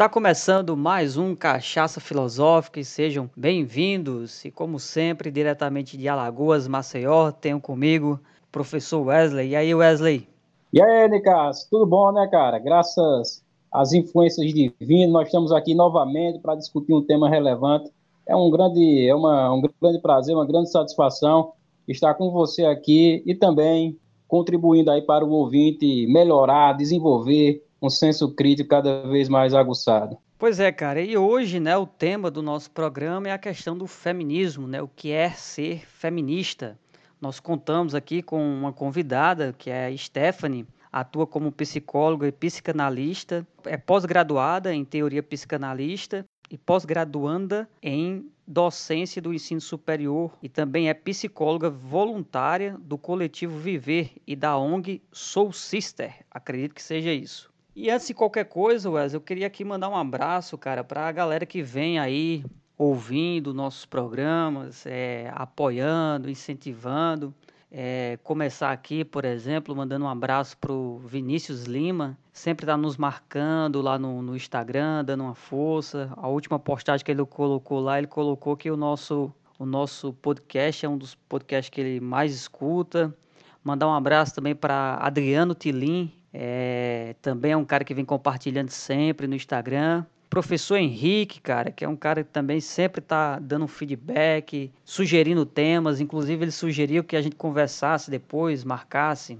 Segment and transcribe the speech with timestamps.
[0.00, 4.42] Está começando mais um Cachaça Filosófica e sejam bem-vindos.
[4.46, 9.50] E como sempre, diretamente de Alagoas, Maceió, tenho comigo o professor Wesley.
[9.50, 10.26] E aí, Wesley?
[10.72, 12.58] E aí, Nicas, tudo bom, né, cara?
[12.58, 17.90] Graças às influências divinas, nós estamos aqui novamente para discutir um tema relevante.
[18.26, 21.52] É um grande, é uma, um grande prazer, uma grande satisfação
[21.86, 28.34] estar com você aqui e também contribuindo aí para o ouvinte melhorar, desenvolver um senso
[28.34, 30.18] crítico cada vez mais aguçado.
[30.38, 33.86] Pois é, cara, e hoje, né, o tema do nosso programa é a questão do
[33.86, 36.78] feminismo, né, o que é ser feminista.
[37.20, 43.46] Nós contamos aqui com uma convidada, que é a Stephanie, atua como psicóloga e psicanalista,
[43.66, 50.94] é pós-graduada em teoria psicanalista e pós-graduanda em docência do ensino superior e também é
[50.94, 56.24] psicóloga voluntária do coletivo Viver e da ONG Soul Sister.
[56.30, 57.49] Acredito que seja isso.
[57.82, 61.10] E antes de qualquer coisa, Wes, eu queria aqui mandar um abraço, cara, para a
[61.10, 62.44] galera que vem aí
[62.76, 67.34] ouvindo nossos programas, é, apoiando, incentivando.
[67.72, 72.98] É, começar aqui, por exemplo, mandando um abraço para o Vinícius Lima, sempre está nos
[72.98, 76.12] marcando lá no, no, Instagram, dando uma força.
[76.18, 80.84] A última postagem que ele colocou lá, ele colocou que o nosso, o nosso podcast
[80.84, 83.16] é um dos podcasts que ele mais escuta.
[83.64, 88.70] Mandar um abraço também para Adriano Tilim, é, também é um cara que vem compartilhando
[88.70, 90.04] sempre no Instagram.
[90.28, 95.44] Professor Henrique, cara, que é um cara que também sempre está dando um feedback, sugerindo
[95.44, 96.00] temas.
[96.00, 99.38] Inclusive, ele sugeriu que a gente conversasse depois, marcasse.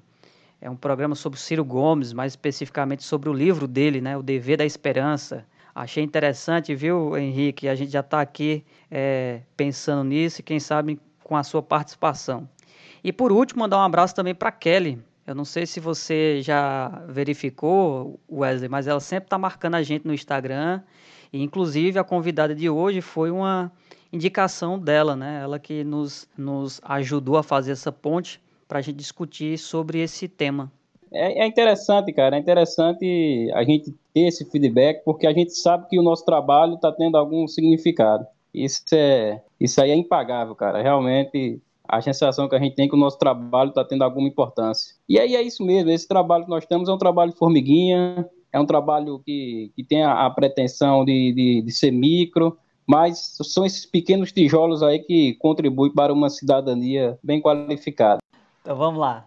[0.60, 4.58] É um programa sobre Ciro Gomes, mais especificamente sobre o livro dele, né, O Dever
[4.58, 5.46] da Esperança.
[5.72, 7.68] Achei interessante, viu, Henrique?
[7.68, 12.48] A gente já está aqui é, pensando nisso e quem sabe com a sua participação.
[13.02, 16.88] E por último, mandar um abraço também para Kelly, eu não sei se você já
[17.08, 20.82] verificou, Wesley, mas ela sempre está marcando a gente no Instagram.
[21.32, 23.70] E, inclusive, a convidada de hoje foi uma
[24.12, 25.40] indicação dela, né?
[25.42, 30.26] Ela que nos, nos ajudou a fazer essa ponte para a gente discutir sobre esse
[30.26, 30.70] tema.
[31.12, 35.88] É, é, interessante, cara, é interessante a gente ter esse feedback, porque a gente sabe
[35.88, 38.24] que o nosso trabalho está tendo algum significado.
[38.54, 40.82] Isso, é, isso aí é impagável, cara.
[40.82, 44.94] Realmente a sensação que a gente tem que o nosso trabalho está tendo alguma importância.
[45.08, 48.60] E aí é isso mesmo, esse trabalho que nós temos é um trabalho formiguinha, é
[48.60, 52.56] um trabalho que, que tem a, a pretensão de, de, de ser micro,
[52.86, 58.18] mas são esses pequenos tijolos aí que contribuem para uma cidadania bem qualificada.
[58.62, 59.26] Então vamos lá.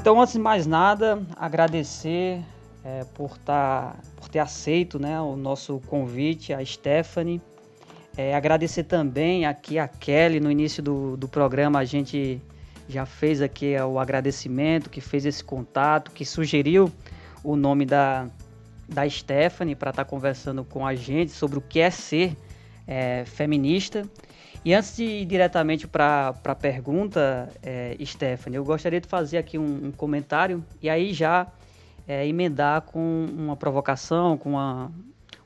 [0.00, 2.42] Então, antes de mais nada, agradecer
[2.84, 7.40] é, por, tá, por ter aceito né, o nosso convite, a Stephanie.
[8.16, 12.42] É, agradecer também aqui a Kelly, no início do, do programa a gente
[12.88, 16.90] já fez aqui o agradecimento, que fez esse contato, que sugeriu
[17.42, 18.28] o nome da,
[18.88, 22.36] da Stephanie para estar tá conversando com a gente sobre o que é ser
[22.86, 24.02] é, feminista.
[24.64, 29.56] E antes de ir diretamente para a pergunta, é, Stephanie, eu gostaria de fazer aqui
[29.56, 31.46] um, um comentário e aí já
[32.10, 34.90] é, emendar com uma provocação, com uma,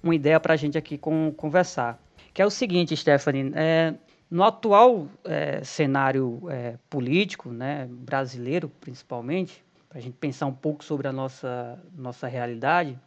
[0.02, 2.02] uma ideia para a gente aqui com, conversar.
[2.32, 3.92] Que é o seguinte, Stephanie, é,
[4.30, 10.82] no atual é, cenário é, político, né, brasileiro principalmente, para a gente pensar um pouco
[10.82, 12.98] sobre a nossa, nossa realidade,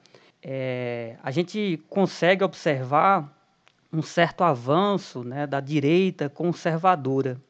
[0.44, 3.36] é, a gente consegue observar
[3.92, 7.42] um certo avanço né, da direita conservadora.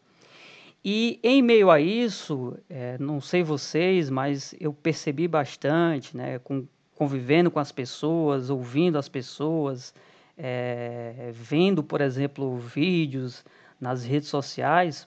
[0.89, 6.65] E em meio a isso, é, não sei vocês, mas eu percebi bastante, né, com,
[6.95, 9.93] convivendo com as pessoas, ouvindo as pessoas,
[10.37, 13.43] é, vendo, por exemplo, vídeos
[13.81, 15.05] nas redes sociais,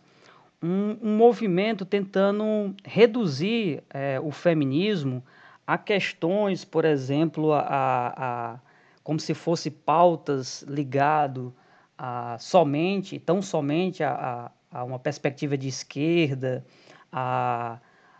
[0.63, 5.25] um, um movimento tentando reduzir é, o feminismo
[5.67, 8.59] a questões, por exemplo, a, a,
[9.03, 11.55] como se fosse pautas ligado
[11.97, 16.65] a somente, tão somente a, a uma perspectiva de esquerda,
[17.11, 17.79] a,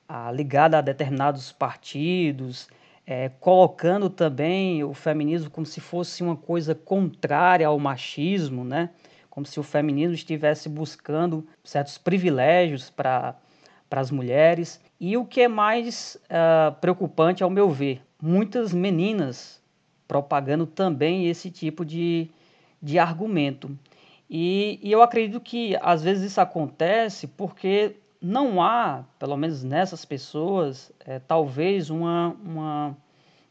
[0.09, 2.69] a ligada a determinados partidos,
[3.07, 8.91] é, colocando também o feminismo como se fosse uma coisa contrária ao machismo, né?
[9.31, 13.37] como se o feminismo estivesse buscando certos privilégios para
[13.91, 14.81] as mulheres.
[14.99, 19.63] E o que é mais uh, preocupante, ao meu ver, muitas meninas
[20.07, 22.29] propagando também esse tipo de,
[22.83, 23.79] de argumento.
[24.31, 30.05] E, e eu acredito que às vezes isso acontece porque não há, pelo menos nessas
[30.05, 32.97] pessoas, é, talvez uma, uma,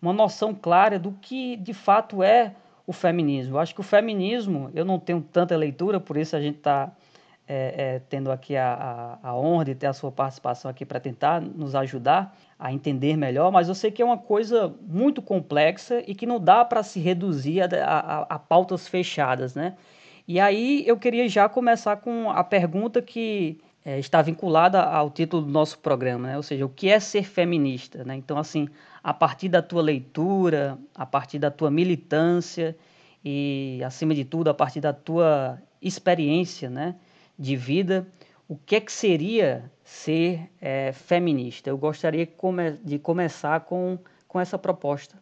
[0.01, 2.55] uma noção clara do que de fato é
[2.87, 3.55] o feminismo.
[3.55, 6.89] Eu acho que o feminismo, eu não tenho tanta leitura, por isso a gente está
[7.45, 10.99] é, é, tendo aqui a, a, a, honra de ter a sua participação aqui para
[10.99, 16.03] tentar nos ajudar a entender melhor, mas eu sei que é uma coisa muito complexa
[16.07, 19.75] e que não dá para se reduzir a, a, pautas fechadas, né?
[20.29, 25.41] E aí eu queria já começar com a pergunta que é, está vinculada ao título
[25.41, 26.37] do nosso programa, né?
[26.37, 28.03] ou seja, o que é ser feminista?
[28.03, 28.15] Né?
[28.17, 28.67] Então, assim,
[29.03, 32.77] a partir da tua leitura, a partir da tua militância
[33.25, 36.93] e, acima de tudo, a partir da tua experiência né,
[37.35, 38.07] de vida,
[38.47, 41.71] o que é que seria ser é, feminista?
[41.71, 42.29] Eu gostaria
[42.83, 43.97] de começar com,
[44.27, 45.15] com essa proposta.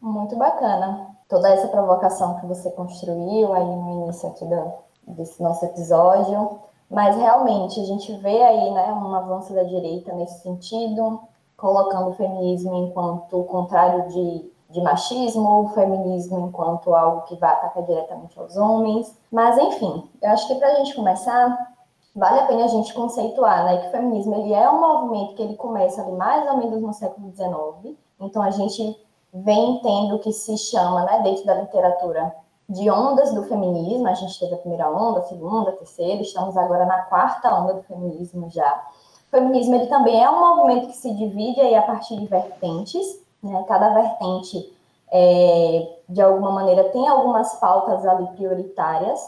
[0.00, 1.08] Muito bacana.
[1.34, 4.72] Toda essa provocação que você construiu aí no início aqui do,
[5.16, 6.60] desse nosso episódio.
[6.88, 11.18] Mas realmente a gente vê aí né, um avanço da direita nesse sentido,
[11.56, 17.50] colocando o feminismo enquanto o contrário de, de machismo, o feminismo enquanto algo que vai
[17.50, 19.18] atacar diretamente aos homens.
[19.32, 21.74] Mas enfim, eu acho que para a gente começar,
[22.14, 25.42] vale a pena a gente conceituar né, que o feminismo ele é um movimento que
[25.42, 27.96] ele começa ali mais ou menos no século XIX.
[28.20, 29.03] Então a gente
[29.34, 32.32] vem tendo o que se chama, né, dentro da literatura,
[32.68, 34.06] de ondas do feminismo.
[34.06, 37.74] A gente teve a primeira onda, a segunda, a terceira, estamos agora na quarta onda
[37.74, 38.86] do feminismo já.
[39.26, 43.20] O feminismo ele também é um movimento que se divide aí a partir de vertentes,
[43.42, 43.64] né?
[43.66, 44.72] Cada vertente,
[45.10, 49.20] é, de alguma maneira, tem algumas pautas ali prioritárias,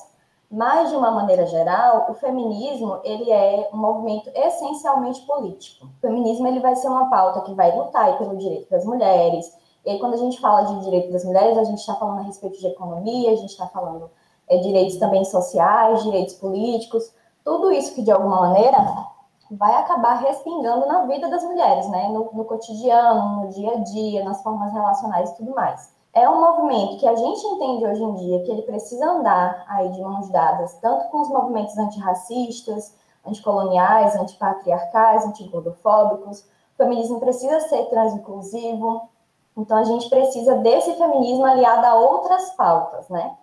[0.49, 5.87] mas de uma maneira geral, o feminismo ele é um movimento essencialmente político.
[5.87, 9.53] O feminismo ele vai ser uma pauta que vai lutar pelo direito das mulheres,
[9.87, 12.23] e aí, quando a gente fala de direitos das mulheres, a gente está falando a
[12.23, 14.11] respeito de economia, a gente está falando
[14.49, 18.79] é, direitos também sociais, direitos políticos, tudo isso que, de alguma maneira,
[19.49, 22.09] vai acabar respingando na vida das mulheres, né?
[22.09, 25.95] No, no cotidiano, no dia a dia, nas formas relacionais e tudo mais.
[26.13, 29.89] É um movimento que a gente entende hoje em dia que ele precisa andar aí
[29.93, 32.93] de mãos dadas, tanto com os movimentos antirracistas,
[33.25, 36.41] anticoloniais, antipatriarcais, antigordofóbicos.
[36.41, 39.09] O feminismo precisa ser transinclusivo,
[39.57, 43.35] então, a gente precisa desse feminismo aliado a outras pautas, né?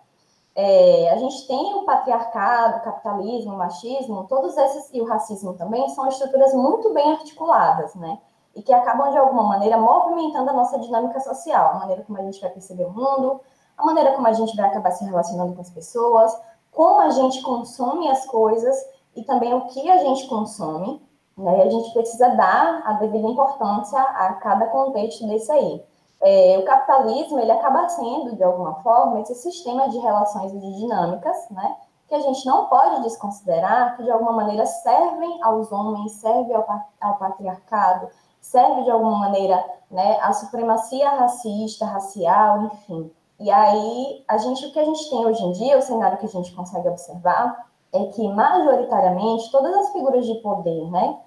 [0.54, 5.54] É, a gente tem o patriarcado, o capitalismo, o machismo, todos esses, e o racismo
[5.54, 8.18] também, são estruturas muito bem articuladas, né?
[8.54, 12.22] E que acabam, de alguma maneira, movimentando a nossa dinâmica social, a maneira como a
[12.22, 13.40] gente vai perceber o mundo,
[13.76, 16.32] a maneira como a gente vai acabar se relacionando com as pessoas,
[16.70, 18.76] como a gente consome as coisas
[19.16, 21.02] e também o que a gente consome,
[21.36, 21.58] né?
[21.58, 25.84] E a gente precisa dar a devida importância a cada contexto desse aí.
[26.26, 30.74] É, o capitalismo ele acaba sendo, de alguma forma, esse sistema de relações e de
[30.76, 31.76] dinâmicas, né,
[32.08, 36.66] que a gente não pode desconsiderar, que de alguma maneira servem aos homens, servem ao,
[36.98, 38.08] ao patriarcado,
[38.40, 43.12] serve de alguma maneira né, à supremacia racista, racial, enfim.
[43.38, 46.24] E aí, a gente, o que a gente tem hoje em dia, o cenário que
[46.26, 51.18] a gente consegue observar, é que, majoritariamente, todas as figuras de poder, né,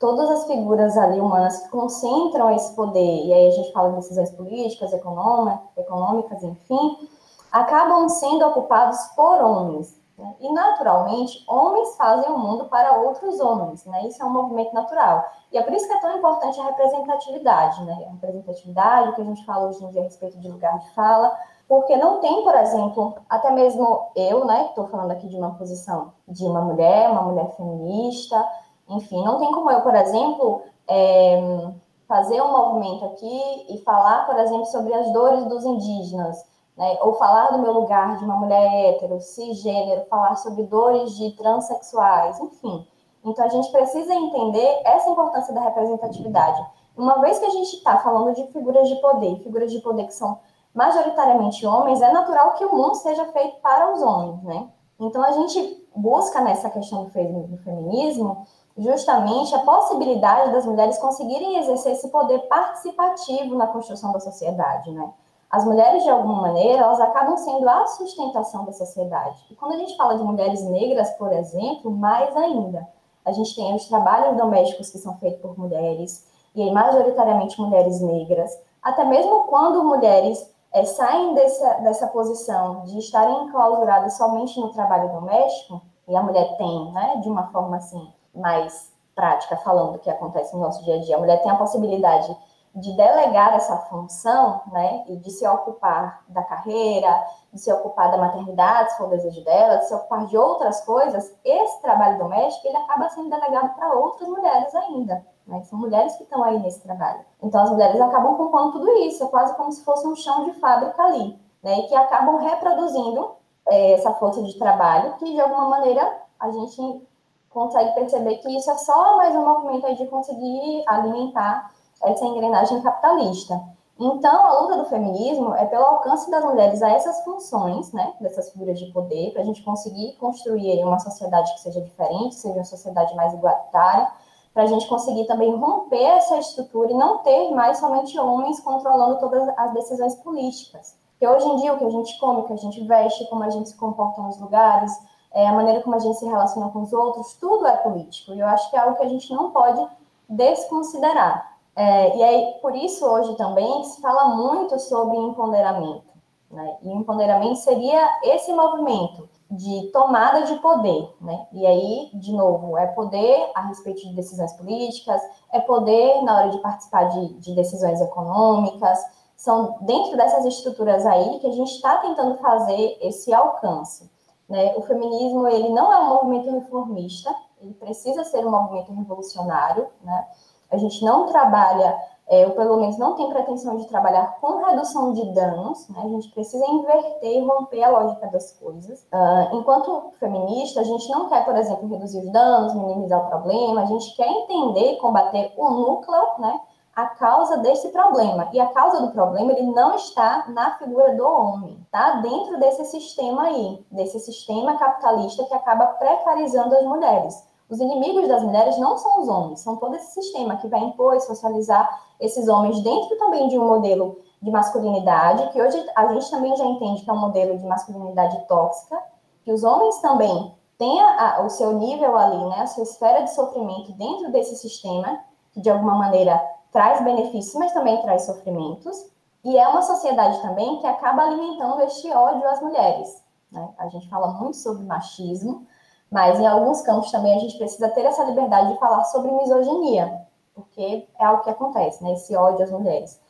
[0.00, 3.96] todas as figuras ali humanas que concentram esse poder, e aí a gente fala de
[3.96, 7.08] decisões políticas, econômicas, enfim,
[7.52, 10.00] acabam sendo ocupados por homens.
[10.16, 10.34] Né?
[10.40, 14.06] E, naturalmente, homens fazem o mundo para outros homens, né?
[14.06, 15.24] Isso é um movimento natural.
[15.50, 18.04] E é por isso que é tão importante a representatividade, né?
[18.06, 21.34] A representatividade, que a gente fala hoje em dia a respeito de lugar de fala,
[21.66, 25.54] porque não tem, por exemplo, até mesmo eu, né, que estou falando aqui de uma
[25.54, 28.44] posição de uma mulher, uma mulher feminista,
[28.90, 31.70] enfim, não tem como eu, por exemplo, é,
[32.08, 36.44] fazer um movimento aqui e falar, por exemplo, sobre as dores dos indígenas,
[36.76, 36.98] né?
[37.02, 42.40] ou falar do meu lugar de uma mulher hétero, cisgênero, falar sobre dores de transexuais,
[42.40, 42.84] enfim.
[43.24, 46.60] Então, a gente precisa entender essa importância da representatividade.
[46.96, 50.14] Uma vez que a gente está falando de figuras de poder, figuras de poder que
[50.14, 50.40] são
[50.74, 54.68] majoritariamente homens, é natural que o mundo seja feito para os homens, né?
[54.98, 61.92] Então, a gente busca nessa questão do feminismo justamente a possibilidade das mulheres conseguirem exercer
[61.92, 65.10] esse poder participativo na construção da sociedade, né?
[65.50, 69.44] As mulheres, de alguma maneira, elas acabam sendo a sustentação da sociedade.
[69.50, 72.86] E quando a gente fala de mulheres negras, por exemplo, mais ainda.
[73.24, 76.24] A gente tem os trabalhos domésticos que são feitos por mulheres,
[76.54, 78.56] e aí, majoritariamente mulheres negras.
[78.80, 85.12] Até mesmo quando mulheres é, saem dessa, dessa posição de estarem enclausuradas somente no trabalho
[85.12, 90.10] doméstico, e a mulher tem, né, de uma forma assim, mais prática, falando do que
[90.10, 91.16] acontece no nosso dia a dia.
[91.16, 92.36] A mulher tem a possibilidade
[92.74, 98.16] de delegar essa função, né, e de se ocupar da carreira, de se ocupar da
[98.16, 102.68] maternidade, se for o desejo dela, de se ocupar de outras coisas, esse trabalho doméstico,
[102.68, 106.80] ele acaba sendo delegado para outras mulheres ainda, né, são mulheres que estão aí nesse
[106.80, 107.24] trabalho.
[107.42, 110.52] Então, as mulheres acabam compondo tudo isso, é quase como se fosse um chão de
[110.60, 113.32] fábrica ali, né, e que acabam reproduzindo
[113.68, 117.08] é, essa força de trabalho que, de alguma maneira, a gente
[117.50, 121.70] consegue perceber que isso é só mais um movimento de conseguir alimentar
[122.02, 123.60] essa engrenagem capitalista.
[123.98, 128.50] Então, a luta do feminismo é pelo alcance das mulheres a essas funções, né, dessas
[128.50, 132.64] figuras de poder, para a gente conseguir construir uma sociedade que seja diferente, seja uma
[132.64, 134.10] sociedade mais igualitária,
[134.54, 139.20] para a gente conseguir também romper essa estrutura e não ter mais somente homens controlando
[139.20, 140.96] todas as decisões políticas.
[141.10, 143.44] Porque hoje em dia o que a gente come, o que a gente veste, como
[143.44, 144.98] a gente se comporta nos lugares,
[145.32, 148.32] é, a maneira como a gente se relaciona com os outros, tudo é político.
[148.32, 149.86] E eu acho que é algo que a gente não pode
[150.28, 151.56] desconsiderar.
[151.76, 156.10] É, e aí, por isso, hoje também se fala muito sobre empoderamento.
[156.50, 156.76] Né?
[156.82, 161.14] E empoderamento seria esse movimento de tomada de poder.
[161.20, 161.46] Né?
[161.52, 165.20] E aí, de novo, é poder a respeito de decisões políticas,
[165.52, 168.98] é poder na hora de participar de, de decisões econômicas.
[169.36, 174.10] São dentro dessas estruturas aí que a gente está tentando fazer esse alcance.
[174.50, 174.74] Né?
[174.76, 179.86] O feminismo ele não é um movimento reformista, ele precisa ser um movimento revolucionário.
[180.02, 180.26] Né?
[180.72, 181.96] A gente não trabalha,
[182.28, 186.02] é, ou pelo menos não tem pretensão de trabalhar com redução de danos, né?
[186.04, 189.06] a gente precisa inverter e romper a lógica das coisas.
[189.12, 193.82] Uh, enquanto feminista, a gente não quer, por exemplo, reduzir os danos, minimizar o problema,
[193.82, 196.60] a gente quer entender e combater o núcleo, né?
[196.94, 198.48] A causa desse problema.
[198.52, 202.16] E a causa do problema ele não está na figura do homem, tá?
[202.16, 207.50] Dentro desse sistema aí, desse sistema capitalista que acaba precarizando as mulheres.
[207.68, 211.14] Os inimigos das mulheres não são os homens, são todo esse sistema que vai impor
[211.14, 216.30] e socializar esses homens dentro também de um modelo de masculinidade, que hoje a gente
[216.30, 219.00] também já entende que é um modelo de masculinidade tóxica,
[219.44, 223.22] que os homens também têm a, a, o seu nível ali, né, a sua esfera
[223.22, 225.20] de sofrimento dentro desse sistema,
[225.52, 229.10] que de alguma maneira traz benefícios, mas também traz sofrimentos.
[229.44, 233.22] E é uma sociedade também que acaba alimentando este ódio às mulheres.
[233.50, 233.68] Né?
[233.78, 235.66] A gente fala muito sobre machismo,
[236.10, 240.26] mas em alguns campos também a gente precisa ter essa liberdade de falar sobre misoginia,
[240.54, 242.12] porque é algo que acontece, né?
[242.12, 243.20] esse ódio às mulheres.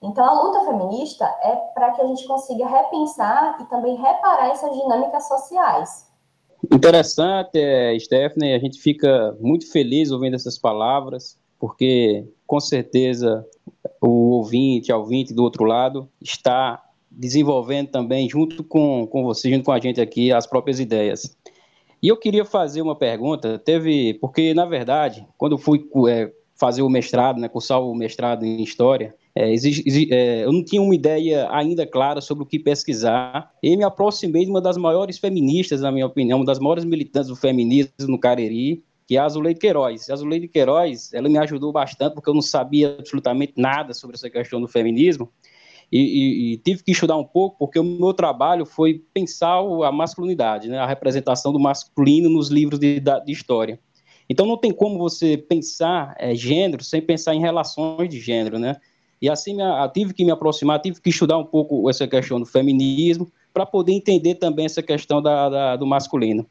[0.00, 4.72] Então, a luta feminista é para que a gente consiga repensar e também reparar essas
[4.72, 6.08] dinâmicas sociais.
[6.72, 7.58] Interessante,
[7.98, 13.46] Stephanie, a gente fica muito feliz ouvindo essas palavras porque com certeza
[14.00, 19.64] o ouvinte, a ouvinte do outro lado, está desenvolvendo também, junto com, com você, junto
[19.64, 21.36] com a gente aqui, as próprias ideias.
[22.02, 26.88] E eu queria fazer uma pergunta, teve, porque na verdade, quando fui é, fazer o
[26.88, 31.86] mestrado, né, cursar o mestrado em História, é, é, eu não tinha uma ideia ainda
[31.86, 36.06] clara sobre o que pesquisar, e me aproximei de uma das maiores feministas, na minha
[36.06, 40.10] opinião, uma das maiores militantes do feminismo no Cariri, que é a Azuleide Queiroz.
[40.10, 44.28] A Azuleide Queiroz, ela me ajudou bastante, porque eu não sabia absolutamente nada sobre essa
[44.28, 45.32] questão do feminismo,
[45.90, 49.90] e, e, e, tive que estudar um pouco, porque o meu trabalho foi pensar a
[49.90, 53.80] masculinidade, né, a representação do masculino nos livros de, de história.
[54.28, 58.76] Então não tem como você pensar é, gênero sem pensar em relações de gênero, né?
[59.22, 59.56] E assim
[59.94, 63.92] tive que me aproximar, tive que estudar um pouco essa questão do feminismo, para poder
[63.92, 66.46] entender também essa questão da, da, do masculino.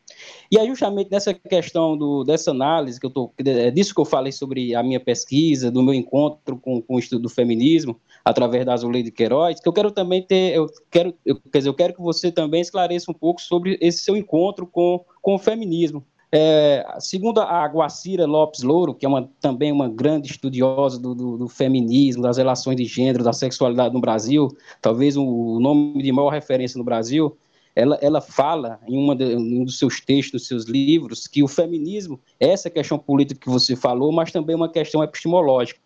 [0.52, 4.06] E aí, justamente nessa questão do, dessa análise, que eu tô, é disso que eu
[4.06, 8.66] falei sobre a minha pesquisa, do meu encontro com, com o estudo do feminismo, através
[8.66, 11.94] da Azuleide Queiroz, que eu quero também ter, eu quero, eu, quer dizer, eu quero
[11.94, 16.04] que você também esclareça um pouco sobre esse seu encontro com, com o feminismo.
[16.30, 21.38] É, segundo a Guacira Lopes Louro, que é uma, também uma grande estudiosa do, do,
[21.38, 24.50] do, feminismo, das relações de gênero, da sexualidade no Brasil,
[24.82, 27.38] talvez o nome de maior referência no Brasil,
[27.78, 31.44] ela, ela fala em, uma de, em um dos seus textos, dos seus livros, que
[31.44, 35.80] o feminismo é essa questão política que você falou, mas também uma questão epistemológica,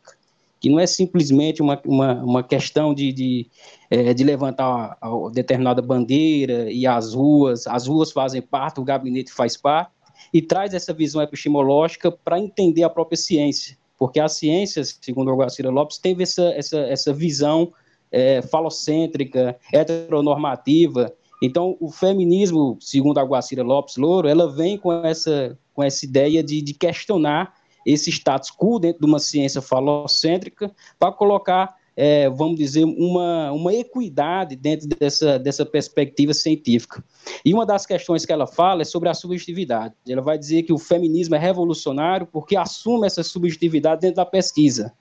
[0.61, 3.47] que não é simplesmente uma, uma, uma questão de, de,
[3.89, 9.33] é, de levantar uma determinada bandeira e as ruas, as ruas fazem parte, o gabinete
[9.33, 9.91] faz parte,
[10.33, 15.35] e traz essa visão epistemológica para entender a própria ciência, porque a ciência, segundo o
[15.35, 17.73] Guacira Lopes, teve essa, essa, essa visão
[18.11, 21.13] é, falocêntrica, heteronormativa.
[21.41, 26.43] Então, o feminismo, segundo a Guacira Lopes Louro, ela vem com essa, com essa ideia
[26.43, 27.53] de, de questionar
[27.85, 33.73] esse status quo dentro de uma ciência falocêntrica para colocar é, vamos dizer, uma, uma
[33.73, 37.03] equidade dentro dessa, dessa perspectiva científica.
[37.43, 39.93] E uma das questões que ela fala é sobre a subjetividade.
[40.07, 44.93] Ela vai dizer que o feminismo é revolucionário porque assume essa subjetividade dentro da pesquisa.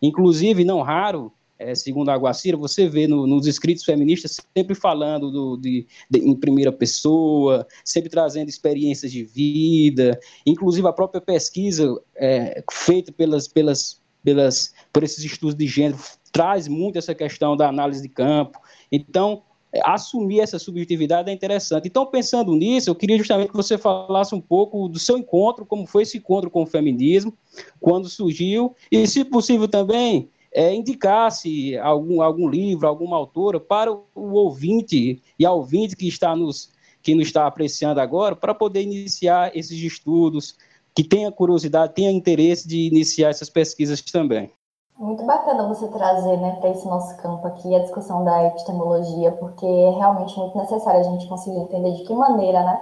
[0.00, 5.30] Inclusive, não raro, é, segundo a Guacira, você vê no, nos escritos feministas sempre falando
[5.30, 12.00] do, de, de, em primeira pessoa, sempre trazendo experiências de vida, inclusive a própria pesquisa
[12.16, 15.98] é, feita pelas, pelas, pelas, por esses estudos de gênero
[16.32, 18.58] traz muito essa questão da análise de campo.
[18.90, 19.42] Então,
[19.72, 21.86] é, assumir essa subjetividade é interessante.
[21.86, 25.86] Então, pensando nisso, eu queria justamente que você falasse um pouco do seu encontro, como
[25.86, 27.36] foi esse encontro com o feminismo,
[27.78, 34.04] quando surgiu, e, se possível, também é, indicasse algum, algum livro, alguma autora para o,
[34.14, 36.70] ouvinte e a ouvinte que está nos
[37.02, 40.56] que nos está apreciando agora, para poder iniciar esses estudos,
[40.94, 44.52] que tenha curiosidade, tenha interesse de iniciar essas pesquisas também.
[44.96, 49.66] Muito bacana você trazer né, para esse nosso campo aqui a discussão da epistemologia, porque
[49.66, 52.80] é realmente muito necessário a gente conseguir entender de que maneira né,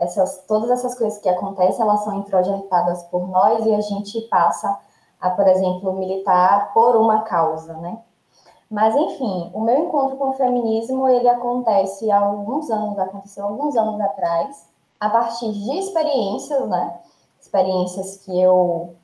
[0.00, 4.80] essas, todas essas coisas que acontecem, elas são introjetadas por nós e a gente passa
[5.20, 7.98] a, por exemplo, militar por uma causa, né?
[8.70, 13.76] Mas, enfim, o meu encontro com o feminismo, ele acontece há alguns anos, aconteceu alguns
[13.76, 17.00] anos atrás, a partir de experiências, né?
[17.40, 18.94] Experiências que eu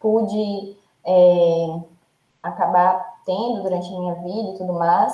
[0.00, 0.76] pude...
[1.04, 1.80] É,
[2.46, 5.12] acabar tendo durante a minha vida e tudo mais,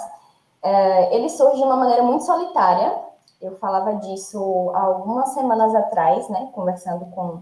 [0.62, 3.00] é, ele surge de uma maneira muito solitária.
[3.40, 7.40] Eu falava disso algumas semanas atrás, né, conversando com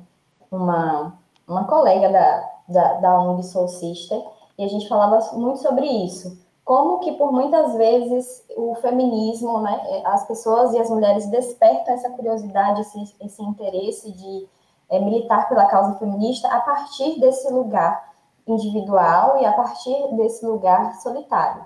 [0.51, 1.15] uma,
[1.47, 4.23] uma colega da, da, da ONG Soul Sister,
[4.59, 6.39] e a gente falava muito sobre isso.
[6.65, 12.11] Como que, por muitas vezes, o feminismo, né, as pessoas e as mulheres despertam essa
[12.11, 14.49] curiosidade, esse, esse interesse de
[14.89, 18.11] é, militar pela causa feminista a partir desse lugar
[18.47, 21.65] individual e a partir desse lugar solitário.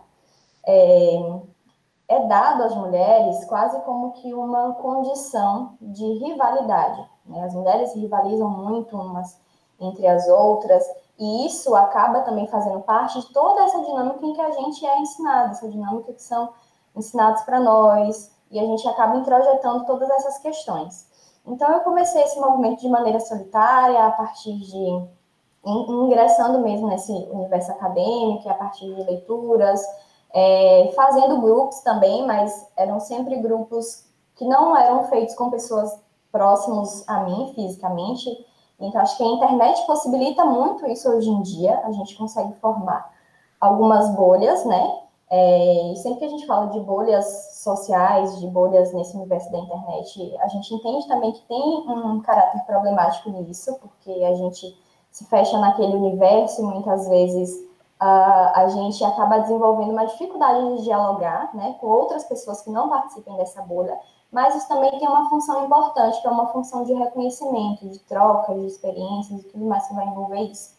[0.67, 1.41] É,
[2.09, 7.05] é dado às mulheres quase como que uma condição de rivalidade.
[7.27, 7.43] Né?
[7.43, 9.41] As mulheres rivalizam muito umas
[9.81, 10.85] entre as outras,
[11.19, 14.99] e isso acaba também fazendo parte de toda essa dinâmica em que a gente é
[15.01, 16.53] ensinado, essa dinâmica que são
[16.94, 21.09] ensinados para nós, e a gente acaba introjetando todas essas questões.
[21.46, 25.09] Então, eu comecei esse movimento de maneira solitária, a partir de
[25.66, 29.83] ingressando mesmo nesse universo acadêmico, a partir de leituras,
[30.33, 35.99] é, fazendo grupos também, mas eram sempre grupos que não eram feitos com pessoas
[36.31, 38.29] próximos a mim fisicamente.
[38.81, 43.11] Então, acho que a internet possibilita muito isso hoje em dia, a gente consegue formar
[43.61, 45.01] algumas bolhas, né?
[45.31, 49.59] É, e sempre que a gente fala de bolhas sociais, de bolhas nesse universo da
[49.59, 54.77] internet, a gente entende também que tem um caráter problemático nisso, porque a gente
[55.11, 57.65] se fecha naquele universo e muitas vezes
[57.99, 63.35] a gente acaba desenvolvendo uma dificuldade de dialogar né, com outras pessoas que não participem
[63.37, 63.99] dessa bolha,
[64.35, 68.53] mas isso também tem uma função importante, que é uma função de reconhecimento, de troca,
[68.53, 70.75] de experiências e tudo mais que vai envolver isso.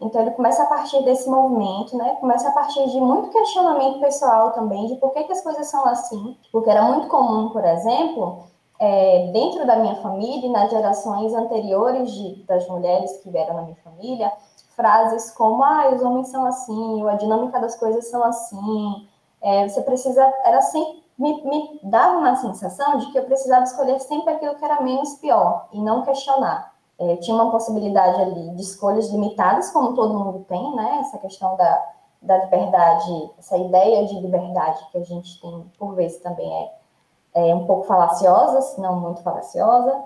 [0.00, 2.16] Então, ele começa a partir desse movimento, né?
[2.18, 5.84] Começa a partir de muito questionamento pessoal também, de por que, que as coisas são
[5.86, 6.34] assim.
[6.50, 8.44] Porque era muito comum, por exemplo,
[8.80, 13.62] é, dentro da minha família e nas gerações anteriores de, das mulheres que vieram na
[13.62, 14.32] minha família,
[14.74, 19.06] frases como, ah, os homens são assim, ou a dinâmica das coisas são assim,
[19.42, 23.98] é, você precisa, era sempre, me, me dava uma sensação de que eu precisava escolher
[24.00, 26.74] sempre aquilo que era menos pior, e não questionar.
[26.98, 31.56] É, tinha uma possibilidade ali de escolhas limitadas, como todo mundo tem, né, essa questão
[31.56, 31.84] da,
[32.22, 36.84] da liberdade, essa ideia de liberdade que a gente tem, por vezes, também é
[37.34, 40.04] é, um pouco falaciosa, se não muito falaciosa,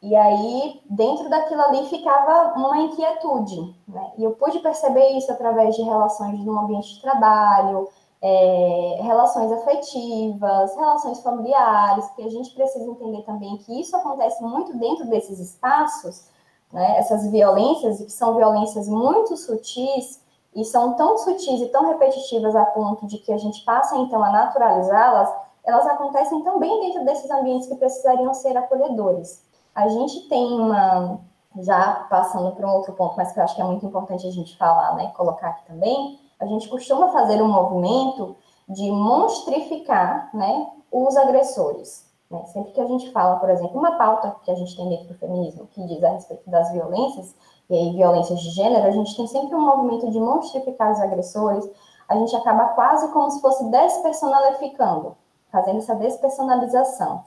[0.00, 4.12] e aí dentro daquilo ali ficava uma inquietude, né?
[4.16, 7.88] E eu pude perceber isso através de relações no ambiente de trabalho,
[8.20, 14.76] é, relações afetivas, relações familiares, que a gente precisa entender também que isso acontece muito
[14.76, 16.28] dentro desses espaços,
[16.72, 16.98] né?
[16.98, 20.20] Essas violências, que são violências muito sutis,
[20.54, 24.22] e são tão sutis e tão repetitivas a ponto de que a gente passa então
[24.24, 25.32] a naturalizá-las,
[25.64, 29.44] elas acontecem também dentro desses ambientes que precisariam ser acolhedores.
[29.74, 31.20] A gente tem uma,
[31.60, 34.30] já passando para um outro ponto, mas que eu acho que é muito importante a
[34.30, 38.36] gente falar, né, colocar aqui também, a gente costuma fazer um movimento
[38.68, 42.06] de monstrificar, né, os agressores.
[42.30, 42.44] Né?
[42.46, 45.14] Sempre que a gente fala, por exemplo, uma pauta que a gente tem dentro do
[45.14, 47.34] feminismo que diz a respeito das violências,
[47.70, 51.68] e aí violências de gênero, a gente tem sempre um movimento de monstrificar os agressores,
[52.08, 55.16] a gente acaba quase como se fosse despersonalificando
[55.50, 57.24] fazendo essa despersonalização.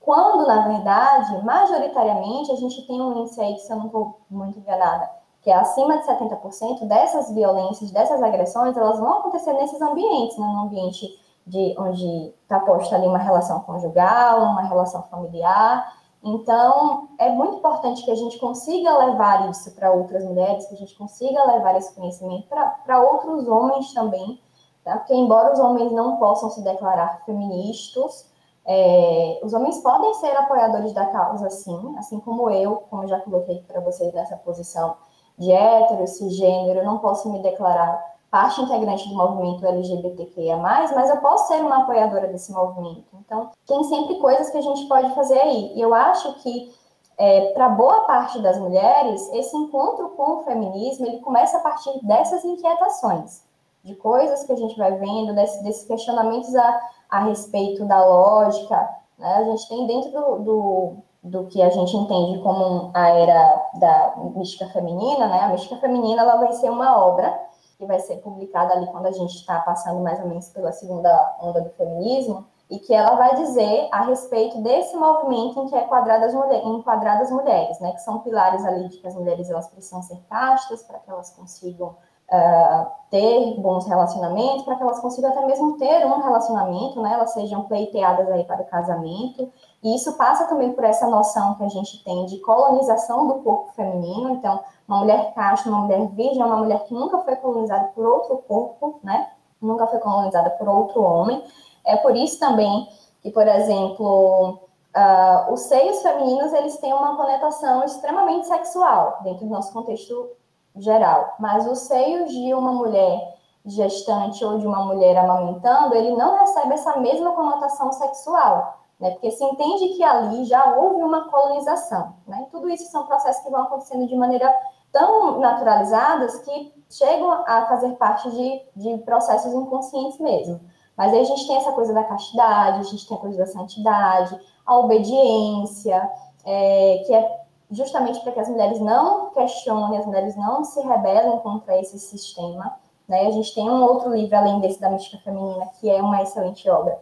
[0.00, 4.20] Quando, na verdade, majoritariamente, a gente tem um índice aí, que se eu não estou
[4.30, 5.08] muito enganada,
[5.42, 10.46] que é acima de 70% dessas violências, dessas agressões, elas vão acontecer nesses ambientes, né?
[10.46, 11.08] no ambiente
[11.46, 16.00] de onde está posta ali uma relação conjugal, uma relação familiar.
[16.22, 20.78] Então, é muito importante que a gente consiga levar isso para outras mulheres, que a
[20.78, 24.40] gente consiga levar esse conhecimento para outros homens também,
[24.84, 24.98] Tá?
[24.98, 28.30] Porque, embora os homens não possam se declarar feministas,
[28.64, 33.20] é, os homens podem ser apoiadores da causa, sim, assim como eu, como eu já
[33.20, 34.96] coloquei para vocês nessa posição
[35.38, 41.48] de hétero, cisgênero, não posso me declarar parte integrante do movimento LGBTQIA+, mas eu posso
[41.48, 43.04] ser uma apoiadora desse movimento.
[43.20, 45.72] Então, tem sempre coisas que a gente pode fazer aí.
[45.76, 46.72] E eu acho que,
[47.18, 51.92] é, para boa parte das mulheres, esse encontro com o feminismo, ele começa a partir
[52.06, 53.44] dessas inquietações,
[53.84, 58.88] de coisas que a gente vai vendo, desse, desses questionamentos a, a respeito da lógica.
[59.18, 59.34] Né?
[59.34, 64.14] A gente tem dentro do, do do que a gente entende como a era da
[64.34, 65.40] mística feminina, né?
[65.40, 67.38] A mística feminina ela vai ser uma obra
[67.78, 71.36] que vai ser publicada ali quando a gente está passando mais ou menos pela segunda
[71.40, 75.82] onda do feminismo e que ela vai dizer a respeito desse movimento em que é
[75.82, 77.92] quadradas mulher, enquadradas mulheres, né?
[77.92, 81.30] Que são pilares ali de que as mulheres elas precisam ser castas para que elas
[81.30, 87.12] consigam uh, ter bons relacionamentos, para que elas consigam até mesmo ter um relacionamento, né?
[87.12, 89.52] Elas sejam pleiteadas aí para o casamento.
[89.82, 93.72] E isso passa também por essa noção que a gente tem de colonização do corpo
[93.72, 94.30] feminino.
[94.30, 98.06] Então, uma mulher casta, uma mulher virgem, é uma mulher que nunca foi colonizada por
[98.06, 99.30] outro corpo, né?
[99.60, 101.42] Nunca foi colonizada por outro homem.
[101.84, 102.88] É por isso também
[103.22, 104.60] que, por exemplo,
[104.96, 110.30] uh, os seios femininos eles têm uma conotação extremamente sexual dentro do nosso contexto
[110.76, 116.38] geral, mas os seios de uma mulher gestante ou de uma mulher amamentando, ele não
[116.38, 119.10] recebe essa mesma conotação sexual, né?
[119.10, 122.46] Porque se entende que ali já houve uma colonização, né?
[122.52, 124.54] Tudo isso são processos que vão acontecendo de maneira
[124.92, 130.60] tão naturalizadas que chegam a fazer parte de, de processos inconscientes mesmo.
[130.96, 133.46] Mas aí a gente tem essa coisa da castidade, a gente tem a coisa da
[133.46, 136.08] santidade, a obediência,
[136.44, 141.40] é, que é justamente para que as mulheres não questionem, as mulheres não se rebelem
[141.40, 142.76] contra esse sistema.
[143.08, 143.26] Né?
[143.26, 146.70] A gente tem um outro livro, além desse da mística feminina, que é uma excelente
[146.70, 147.00] obra,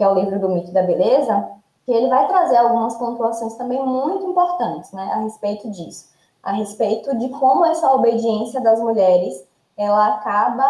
[0.00, 1.46] que é o livro do mito da beleza,
[1.84, 6.08] que ele vai trazer algumas pontuações também muito importantes né, a respeito disso,
[6.42, 10.64] a respeito de como essa obediência das mulheres ela acaba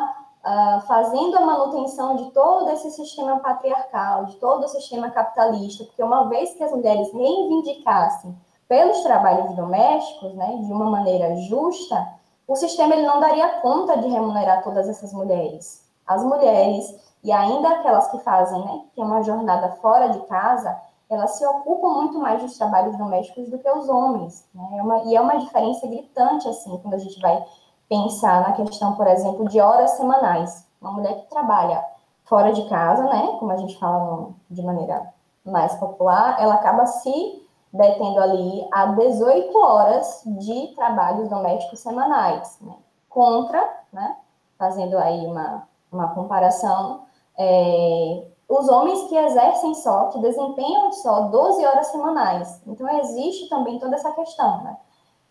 [0.44, 6.02] uh, fazendo a manutenção de todo esse sistema patriarcal, de todo o sistema capitalista, porque
[6.02, 12.04] uma vez que as mulheres reivindicassem pelos trabalhos domésticos, né, de uma maneira justa,
[12.48, 15.88] o sistema ele não daria conta de remunerar todas essas mulheres.
[16.10, 16.92] As mulheres,
[17.22, 20.76] e ainda aquelas que fazem, né, que é uma jornada fora de casa,
[21.08, 24.44] elas se ocupam muito mais dos trabalhos domésticos do que os homens.
[24.52, 24.68] Né?
[24.76, 27.44] É uma, e é uma diferença gritante, assim, quando a gente vai
[27.88, 30.66] pensar na questão, por exemplo, de horas semanais.
[30.80, 31.84] Uma mulher que trabalha
[32.24, 37.48] fora de casa, né, como a gente fala de maneira mais popular, ela acaba se
[37.72, 42.74] detendo ali a 18 horas de trabalhos domésticos semanais, né?
[43.08, 44.16] contra, né?
[44.58, 47.02] fazendo aí uma, uma comparação,
[47.38, 52.62] é, os homens que exercem só, que desempenham só 12 horas semanais.
[52.66, 54.76] Então, existe também toda essa questão, né?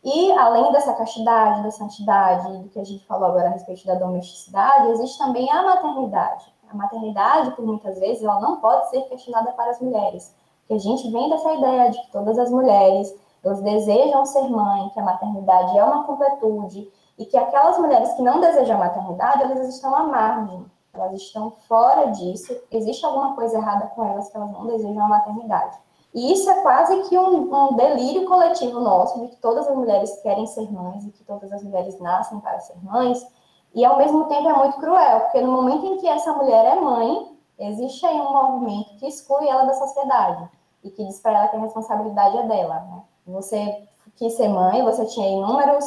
[0.02, 3.96] E, além dessa castidade, da santidade, do que a gente falou agora a respeito da
[3.96, 6.54] domesticidade, existe também a maternidade.
[6.72, 10.34] A maternidade, por muitas vezes, ela não pode ser questionada para as mulheres
[10.70, 13.12] que a gente vem dessa ideia de que todas as mulheres
[13.44, 16.88] elas desejam ser mãe, que a maternidade é uma completude
[17.20, 22.08] e que aquelas mulheres que não desejam maternidade, elas estão à margem, elas estão fora
[22.12, 25.78] disso, existe alguma coisa errada com elas que elas não desejam a maternidade.
[26.14, 30.18] E isso é quase que um, um delírio coletivo nosso, de que todas as mulheres
[30.22, 33.28] querem ser mães e que todas as mulheres nascem para ser mães,
[33.76, 36.80] e ao mesmo tempo é muito cruel, porque no momento em que essa mulher é
[36.80, 40.50] mãe, existe aí um movimento que exclui ela da sociedade
[40.84, 42.80] e que diz para ela que a responsabilidade é dela.
[42.80, 43.04] Né?
[43.28, 45.86] Você quis ser mãe, você tinha inúmeros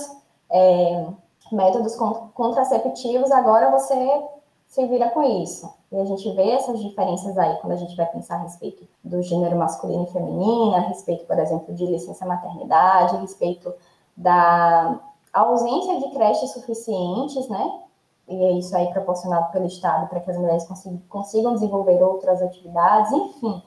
[0.50, 1.06] é,
[1.52, 1.96] métodos
[2.34, 4.22] contraceptivos, agora você
[4.66, 5.72] se vira com isso.
[5.90, 9.22] E a gente vê essas diferenças aí quando a gente vai pensar a respeito do
[9.22, 13.72] gênero masculino e feminino, a respeito, por exemplo, de licença maternidade, a respeito
[14.16, 14.98] da
[15.32, 17.80] ausência de creches suficientes, né?
[18.28, 20.66] E é isso aí proporcionado pelo Estado para que as mulheres
[21.08, 23.62] consigam desenvolver outras atividades, enfim.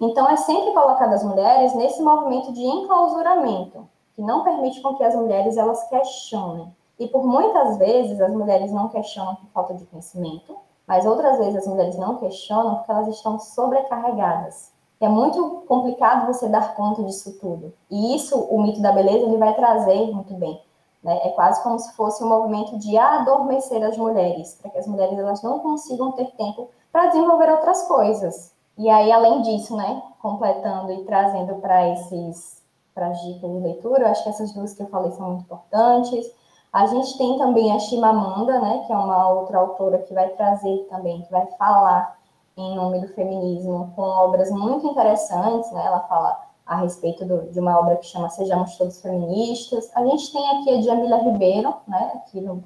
[0.00, 5.02] Então, é sempre colocado as mulheres nesse movimento de enclausuramento, que não permite com que
[5.02, 6.72] as mulheres elas questionem.
[6.98, 11.56] E por muitas vezes as mulheres não questionam por falta de conhecimento, mas outras vezes
[11.56, 14.72] as mulheres não questionam porque elas estão sobrecarregadas.
[15.00, 17.72] É muito complicado você dar conta disso tudo.
[17.90, 20.62] E isso, o mito da beleza, ele vai trazer muito bem.
[21.02, 21.20] Né?
[21.24, 25.18] É quase como se fosse um movimento de adormecer as mulheres, para que as mulheres
[25.18, 28.54] elas não consigam ter tempo para desenvolver outras coisas.
[28.78, 32.62] E aí, além disso, né, completando e trazendo para esses
[32.94, 35.42] para as dicas de leitura, eu acho que essas duas que eu falei são muito
[35.42, 36.30] importantes.
[36.74, 40.88] A gente tem também a Chimamanda, né, que é uma outra autora que vai trazer
[40.90, 42.18] também, que vai falar
[42.56, 45.86] em nome do feminismo com obras muito interessantes, né?
[45.86, 49.88] Ela fala a respeito do, de uma obra que chama Sejamos Todos Feministas.
[49.94, 52.64] A gente tem aqui a Jamila Ribeiro, né, aqui no,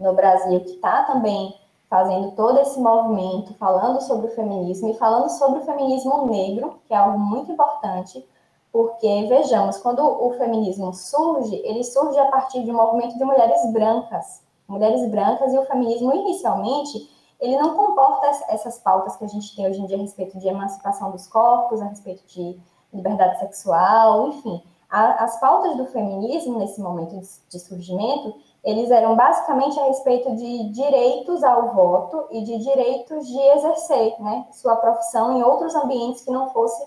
[0.00, 1.54] no Brasil que está também
[1.90, 6.94] fazendo todo esse movimento, falando sobre o feminismo e falando sobre o feminismo negro, que
[6.94, 8.26] é algo muito importante,
[8.74, 13.72] porque vejamos, quando o feminismo surge, ele surge a partir de um movimento de mulheres
[13.72, 17.08] brancas, mulheres brancas e o feminismo inicialmente
[17.38, 20.48] ele não comporta essas pautas que a gente tem hoje em dia a respeito de
[20.48, 22.58] emancipação dos corpos, a respeito de
[22.92, 24.60] liberdade sexual, enfim.
[24.90, 28.34] As pautas do feminismo, nesse momento de, de surgimento,
[28.64, 34.48] eles eram basicamente a respeito de direitos ao voto e de direitos de exercer né,
[34.50, 36.84] sua profissão em outros ambientes que não fosse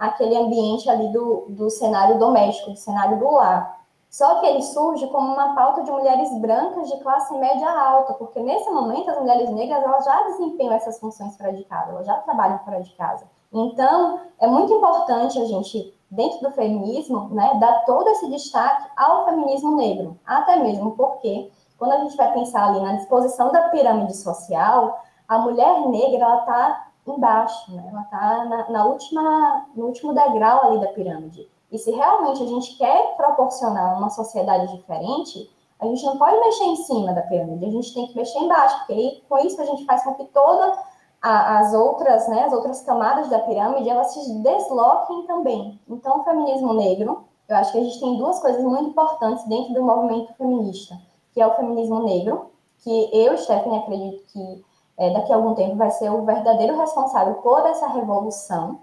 [0.00, 3.78] aquele ambiente ali do, do cenário doméstico, do cenário do lar.
[4.08, 8.40] Só que ele surge como uma pauta de mulheres brancas de classe média alta, porque
[8.40, 12.14] nesse momento as mulheres negras elas já desempenham essas funções fora de casa, elas já
[12.14, 13.26] trabalham fora de casa.
[13.52, 19.26] Então, é muito importante a gente, dentro do feminismo, né, dar todo esse destaque ao
[19.26, 24.16] feminismo negro, até mesmo porque, quando a gente vai pensar ali na disposição da pirâmide
[24.16, 27.88] social, a mulher negra, ela está embaixo, né?
[27.90, 31.48] ela está na, na última, no último degrau ali da pirâmide.
[31.70, 36.64] E se realmente a gente quer proporcionar uma sociedade diferente, a gente não pode mexer
[36.64, 39.64] em cima da pirâmide, a gente tem que mexer embaixo, porque aí, com isso a
[39.64, 40.78] gente faz com que todas
[41.22, 45.78] as outras, né, as outras camadas da pirâmide, elas se desloquem também.
[45.88, 49.74] Então, o feminismo negro, eu acho que a gente tem duas coisas muito importantes dentro
[49.74, 50.96] do movimento feminista,
[51.32, 52.50] que é o feminismo negro,
[52.82, 54.64] que eu, Stephanie, acredito que
[55.00, 58.80] é, daqui a algum tempo vai ser o verdadeiro responsável por essa revolução,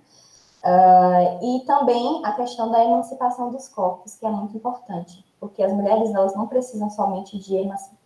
[0.67, 5.71] Uh, e também a questão da emancipação dos corpos, que é muito importante, porque as
[5.71, 7.55] mulheres elas não precisam somente de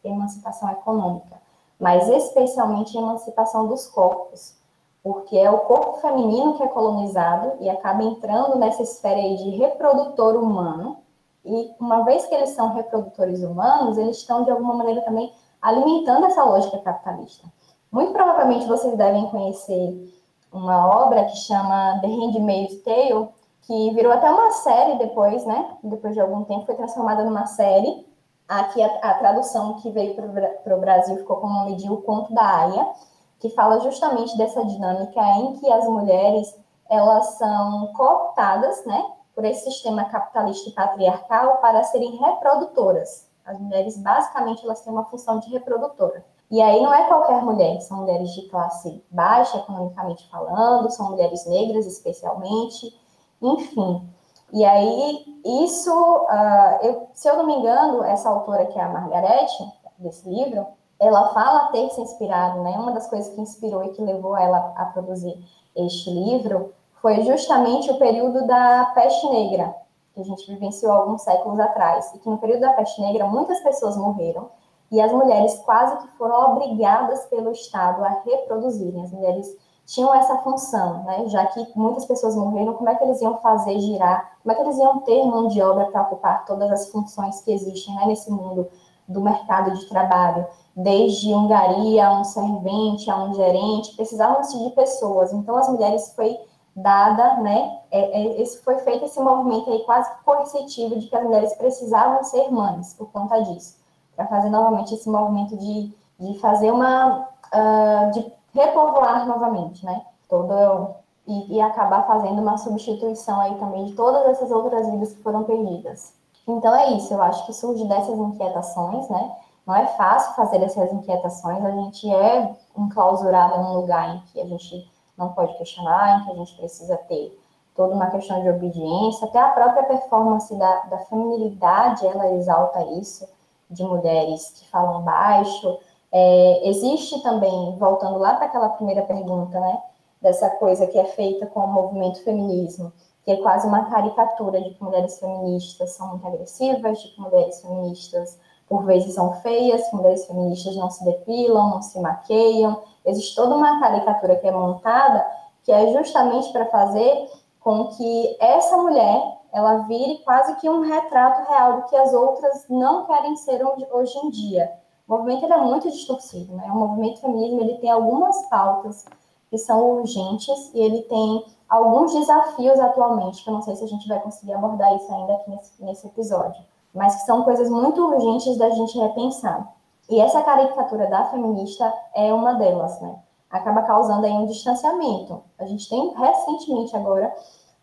[0.03, 1.41] emancipação econômica,
[1.79, 4.55] mas especialmente emancipação dos corpos,
[5.01, 9.49] porque é o corpo feminino que é colonizado e acaba entrando nessa esfera aí de
[9.51, 10.97] reprodutor humano,
[11.43, 16.27] e uma vez que eles são reprodutores humanos, eles estão de alguma maneira também alimentando
[16.27, 17.47] essa lógica capitalista.
[17.91, 20.15] Muito provavelmente vocês devem conhecer
[20.51, 23.29] uma obra que chama The Handmaid's Tale,
[23.63, 25.77] que virou até uma série depois, né?
[25.83, 28.07] Depois de algum tempo foi transformada numa série.
[28.47, 32.01] Aqui a, a tradução que veio para o Brasil ficou com o nome de O
[32.01, 32.91] Conto da Aya,
[33.39, 36.57] que fala justamente dessa dinâmica em que as mulheres
[36.89, 39.01] elas são cooptadas, né,
[39.33, 43.29] por esse sistema capitalista e patriarcal para serem reprodutoras.
[43.45, 46.25] As mulheres basicamente elas têm uma função de reprodutora.
[46.51, 51.45] E aí não é qualquer mulher, são mulheres de classe baixa, economicamente falando, são mulheres
[51.45, 52.93] negras especialmente,
[53.41, 54.05] enfim.
[54.51, 58.89] E aí, isso, uh, eu, se eu não me engano, essa autora que é a
[58.89, 59.63] Margarete,
[59.97, 60.67] desse livro,
[60.99, 62.71] ela fala ter se inspirado, né?
[62.71, 65.41] Uma das coisas que inspirou e que levou ela a produzir
[65.75, 69.73] este livro foi justamente o período da peste negra,
[70.13, 72.13] que a gente vivenciou alguns séculos atrás.
[72.13, 74.49] E que no período da peste negra muitas pessoas morreram
[74.91, 79.01] e as mulheres quase que foram obrigadas pelo Estado a reproduzirem.
[79.01, 79.47] As mulheres
[79.85, 81.27] tinham essa função, né?
[81.27, 84.37] Já que muitas pessoas morreram, como é que eles iam fazer girar?
[84.43, 87.51] Como é que eles iam ter mão de obra para ocupar todas as funções que
[87.53, 88.67] existem né, nesse mundo
[89.07, 90.45] do mercado de trabalho?
[90.75, 95.31] Desde um gari a um servente, a um gerente, precisavam-se de pessoas.
[95.31, 96.37] Então, as mulheres foi
[96.75, 97.79] dada, né?
[97.91, 102.23] É, é, esse foi feito esse movimento aí quase coercitivo de que as mulheres precisavam
[102.23, 103.80] ser mães por conta disso
[104.21, 107.27] para fazer novamente esse movimento de, de fazer uma.
[107.53, 110.01] Uh, de repovoar novamente, né?
[110.29, 110.95] Todo,
[111.27, 115.43] e, e acabar fazendo uma substituição aí também de todas essas outras vidas que foram
[115.43, 116.13] perdidas.
[116.47, 119.35] Então é isso, eu acho que surge dessas inquietações, né?
[119.65, 124.41] Não é fácil fazer essas inquietações, a gente é enclausurado em um lugar em que
[124.41, 127.37] a gente não pode questionar, em que a gente precisa ter
[127.75, 133.27] toda uma questão de obediência, até a própria performance da, da feminilidade, ela exalta isso,
[133.71, 135.79] de mulheres que falam baixo.
[136.11, 139.81] É, existe também, voltando lá para aquela primeira pergunta, né,
[140.21, 142.91] dessa coisa que é feita com o movimento feminismo,
[143.23, 147.61] que é quase uma caricatura de que mulheres feministas são muito agressivas, de que mulheres
[147.61, 152.81] feministas por vezes são feias, que mulheres feministas não se depilam, não se maqueiam.
[153.05, 155.25] Existe toda uma caricatura que é montada
[155.63, 157.29] que é justamente para fazer
[157.59, 162.65] com que essa mulher ela vire quase que um retrato real do que as outras
[162.69, 163.61] não querem ser
[163.91, 164.71] hoje em dia.
[165.07, 166.69] O movimento é muito distorcido, né?
[166.71, 169.05] O movimento feminismo ele tem algumas pautas
[169.49, 173.87] que são urgentes e ele tem alguns desafios atualmente, que eu não sei se a
[173.87, 178.01] gente vai conseguir abordar isso ainda aqui nesse, nesse episódio, mas que são coisas muito
[178.05, 179.73] urgentes da gente repensar.
[180.09, 183.15] E essa caricatura da feminista é uma delas, né?
[183.49, 185.43] Acaba causando aí um distanciamento.
[185.59, 187.33] A gente tem recentemente agora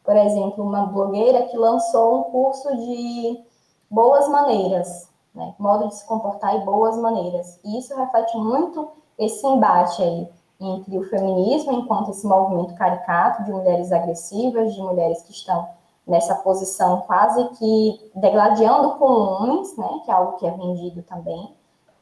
[0.09, 3.45] por exemplo, uma blogueira que lançou um curso de
[3.91, 5.55] boas maneiras, né?
[5.59, 7.61] Modo de se comportar e boas maneiras.
[7.63, 10.27] E isso reflete muito esse embate aí
[10.59, 15.69] entre o feminismo enquanto esse movimento caricato de mulheres agressivas, de mulheres que estão
[16.07, 21.55] nessa posição quase que degladiando com homens, né, que é algo que é vendido também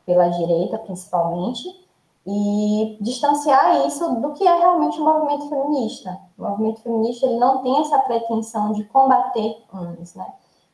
[0.06, 1.85] pela direita, principalmente,
[2.26, 6.18] e distanciar isso do que é realmente o movimento feminista.
[6.36, 10.26] O movimento feminista ele não tem essa pretensão de combater homens, né?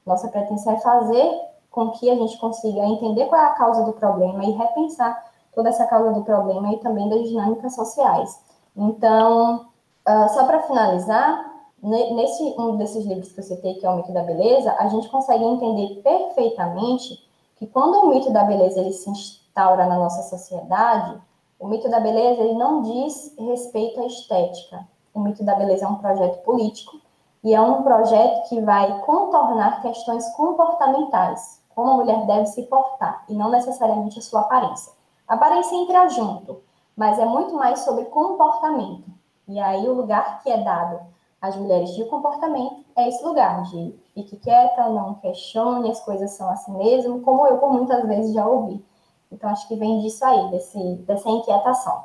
[0.07, 3.93] Nossa pretensão é fazer com que a gente consiga entender qual é a causa do
[3.93, 8.43] problema e repensar toda essa causa do problema e também das dinâmicas sociais.
[8.75, 9.67] Então,
[10.09, 14.13] uh, só para finalizar, nesse um desses livros que eu citei, que é o Mito
[14.13, 17.23] da Beleza, a gente consegue entender perfeitamente
[17.57, 21.21] que quando o mito da beleza ele se instaura na nossa sociedade,
[21.63, 24.85] o mito da beleza ele não diz respeito à estética.
[25.15, 27.01] O mito da beleza é um projeto político
[27.45, 33.25] e é um projeto que vai contornar questões comportamentais, como a mulher deve se portar,
[33.29, 34.93] e não necessariamente a sua aparência.
[35.29, 36.63] A aparência entra junto,
[36.97, 39.09] mas é muito mais sobre comportamento.
[39.47, 40.99] E aí o lugar que é dado
[41.41, 46.51] às mulheres de comportamento é esse lugar de fique quieta, não questione, as coisas são
[46.51, 48.85] assim mesmo, como eu por muitas vezes já ouvi.
[49.33, 52.05] Então acho que vem disso aí, desse, dessa inquietação.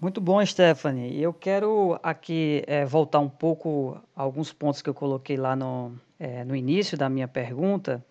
[0.00, 1.20] Muito bom, Stephanie.
[1.20, 5.92] Eu quero aqui é, voltar um pouco a alguns pontos que eu coloquei lá no,
[6.18, 8.04] é, no início da minha pergunta.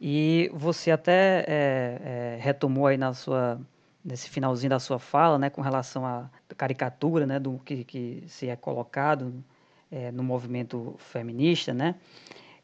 [0.00, 3.60] E você até é, retomou aí na sua
[4.04, 8.48] nesse finalzinho da sua fala, né, com relação à caricatura, né, do que, que se
[8.48, 9.42] é colocado
[9.90, 11.94] é, no movimento feminista, né,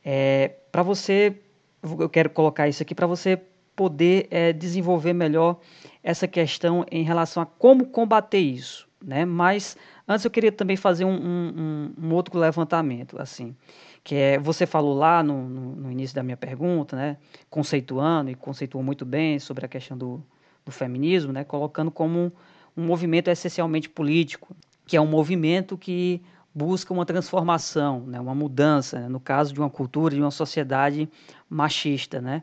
[0.04, 1.40] é, para você,
[1.82, 3.40] eu quero colocar isso aqui para você
[3.80, 5.58] poder é, desenvolver melhor
[6.02, 9.74] essa questão em relação a como combater isso, né, mas
[10.06, 13.56] antes eu queria também fazer um, um, um outro levantamento, assim,
[14.04, 17.16] que é, você falou lá no, no, no início da minha pergunta, né,
[17.48, 20.22] conceituando, e conceituou muito bem sobre a questão do,
[20.62, 22.30] do feminismo, né, colocando como
[22.76, 26.20] um movimento essencialmente político, que é um movimento que
[26.54, 31.08] busca uma transformação, né, uma mudança, né, no caso de uma cultura, de uma sociedade
[31.48, 32.20] machista.
[32.20, 32.42] Né?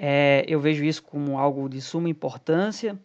[0.00, 2.96] É, eu vejo isso como algo de suma importância,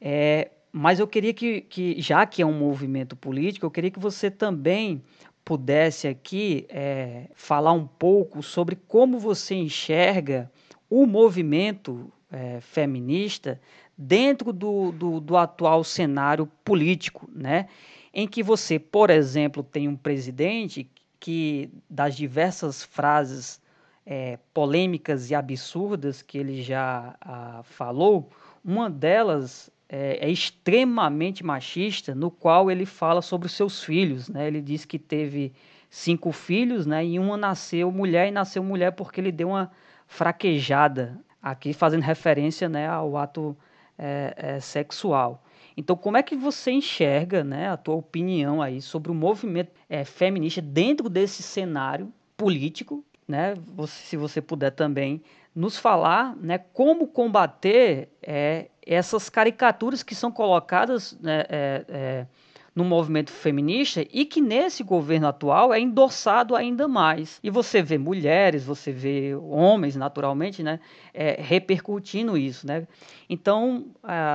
[0.00, 3.98] é, mas eu queria que, que, já que é um movimento político, eu queria que
[3.98, 5.02] você também
[5.44, 10.50] pudesse aqui é, falar um pouco sobre como você enxerga
[10.88, 13.60] o movimento é, feminista
[13.96, 17.68] dentro do, do, do atual cenário político, né?
[18.14, 23.60] em que você, por exemplo, tem um presidente que, das diversas frases
[24.10, 28.28] é, polêmicas e absurdas que ele já ah, falou,
[28.64, 34.28] uma delas é, é, extremamente machista, no qual ele fala sobre os seus filhos.
[34.28, 34.48] Né?
[34.48, 35.52] Ele diz que teve
[35.88, 37.06] cinco filhos, né?
[37.06, 39.70] e uma nasceu mulher e nasceu mulher porque ele deu uma
[40.08, 43.56] fraquejada, aqui fazendo referência né, ao ato
[43.96, 45.44] é, é, sexual.
[45.76, 50.04] Então, como é que você enxerga, né, a tua opinião aí sobre o movimento é,
[50.04, 53.54] feminista dentro desse cenário político, né?
[53.74, 55.22] Você, se você puder também
[55.54, 62.26] nos falar, né, como combater é, essas caricaturas que são colocadas né, é, é
[62.74, 67.40] no movimento feminista e que nesse governo atual é endossado ainda mais.
[67.42, 70.78] E você vê mulheres, você vê homens, naturalmente, né,
[71.12, 72.86] é, repercutindo isso, né?
[73.28, 73.86] Então,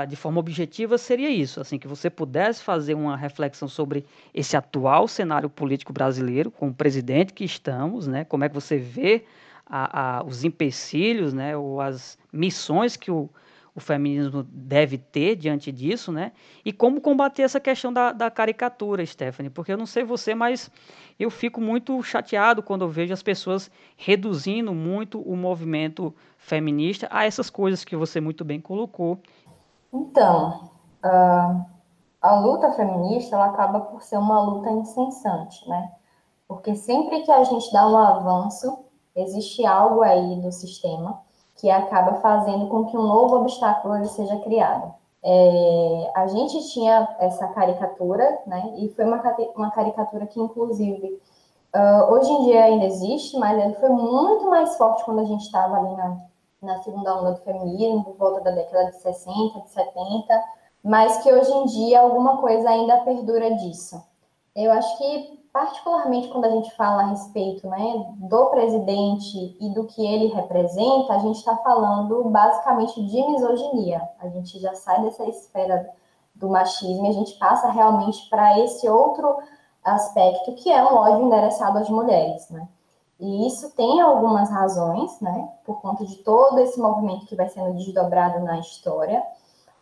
[0.08, 5.06] de forma objetiva, seria isso, assim, que você pudesse fazer uma reflexão sobre esse atual
[5.08, 8.24] cenário político brasileiro, com o presidente que estamos, né?
[8.24, 9.26] Como é que você vê
[9.66, 13.30] a, a, os empecilhos, né, ou as missões que o
[13.76, 16.32] o feminismo deve ter diante disso, né?
[16.64, 19.50] E como combater essa questão da, da caricatura, Stephanie?
[19.50, 20.72] Porque eu não sei você, mas
[21.20, 27.26] eu fico muito chateado quando eu vejo as pessoas reduzindo muito o movimento feminista a
[27.26, 29.20] essas coisas que você muito bem colocou.
[29.92, 30.70] Então,
[31.04, 31.66] uh,
[32.22, 35.92] a luta feminista ela acaba por ser uma luta incessante, né?
[36.48, 41.25] Porque sempre que a gente dá um avanço, existe algo aí do sistema
[41.56, 44.94] que acaba fazendo com que um novo obstáculo seja criado.
[45.24, 49.22] É, a gente tinha essa caricatura, né, e foi uma,
[49.56, 51.20] uma caricatura que, inclusive,
[51.76, 55.42] uh, hoje em dia ainda existe, mas ele foi muito mais forte quando a gente
[55.42, 56.18] estava ali na,
[56.62, 60.44] na segunda onda do feminismo, por volta da década de 60, de 70,
[60.84, 64.00] mas que hoje em dia alguma coisa ainda perdura disso.
[64.56, 69.86] Eu acho que particularmente quando a gente fala a respeito né, do presidente e do
[69.86, 74.02] que ele representa, a gente está falando basicamente de misoginia.
[74.20, 75.90] A gente já sai dessa esfera
[76.36, 79.38] do machismo e a gente passa realmente para esse outro
[79.84, 82.50] aspecto que é um ódio endereçado às mulheres.
[82.50, 82.68] Né?
[83.20, 87.74] E isso tem algumas razões, né, por conta de todo esse movimento que vai sendo
[87.74, 89.24] desdobrado na história.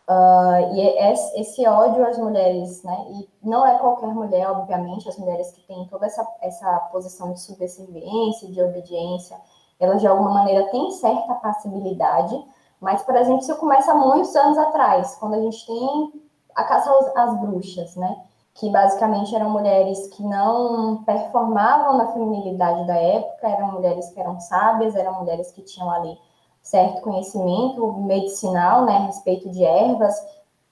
[0.06, 5.16] Uh, e esse, esse ódio às mulheres, né, e não é qualquer mulher, obviamente, as
[5.16, 9.36] mulheres que têm toda essa, essa posição de subserviência, de obediência,
[9.80, 12.38] elas de alguma maneira têm certa passibilidade,
[12.80, 16.12] mas, por exemplo, isso começa muitos anos atrás, quando a gente tem
[16.54, 18.24] a caça às bruxas, né?
[18.52, 24.38] Que basicamente eram mulheres que não performavam na feminilidade da época, eram mulheres que eram
[24.38, 26.16] sábias, eram mulheres que tinham ali
[26.64, 30.14] certo conhecimento medicinal, né, a respeito de ervas,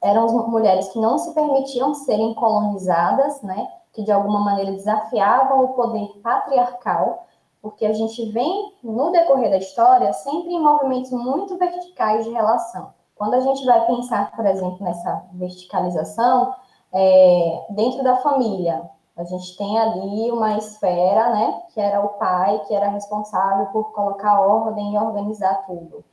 [0.00, 5.68] eram mulheres que não se permitiam serem colonizadas, né, que de alguma maneira desafiavam o
[5.74, 7.26] poder patriarcal,
[7.60, 12.92] porque a gente vem, no decorrer da história, sempre em movimentos muito verticais de relação.
[13.14, 16.54] Quando a gente vai pensar, por exemplo, nessa verticalização,
[16.92, 22.58] é, dentro da família, a gente tem ali uma esfera, né, que era o pai,
[22.66, 26.04] que era responsável por colocar ordem e organizar tudo.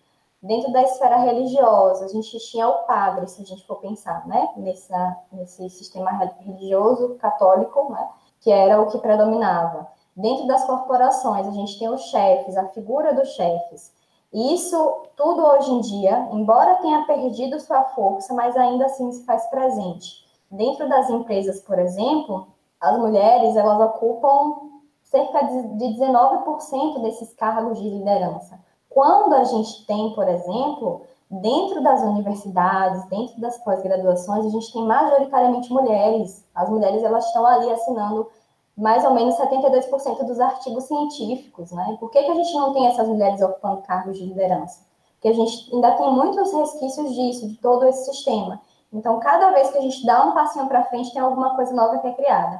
[0.41, 4.49] Dentro da esfera religiosa, a gente tinha o padre, se a gente for pensar, né,
[4.57, 9.87] nessa, nesse sistema religioso católico, né, que era o que predominava.
[10.15, 13.93] Dentro das corporações, a gente tem os chefes, a figura dos chefes.
[14.33, 19.45] Isso tudo hoje em dia, embora tenha perdido sua força, mas ainda assim se faz
[19.47, 20.25] presente.
[20.51, 22.47] Dentro das empresas, por exemplo,
[22.79, 24.69] as mulheres elas ocupam
[25.03, 28.59] cerca de 19% desses cargos de liderança.
[28.89, 34.83] Quando a gente tem, por exemplo, dentro das universidades, dentro das pós-graduações, a gente tem
[34.83, 36.45] majoritariamente mulheres.
[36.55, 38.27] As mulheres elas estão ali assinando
[38.75, 41.97] mais ou menos 72% dos artigos científicos, né?
[41.99, 44.81] Por que, que a gente não tem essas mulheres ocupando cargos de liderança?
[45.13, 48.61] Porque a gente ainda tem muitos resquícios disso, de todo esse sistema.
[48.91, 51.99] Então, cada vez que a gente dá um passinho para frente, tem alguma coisa nova
[51.99, 52.59] que é criada.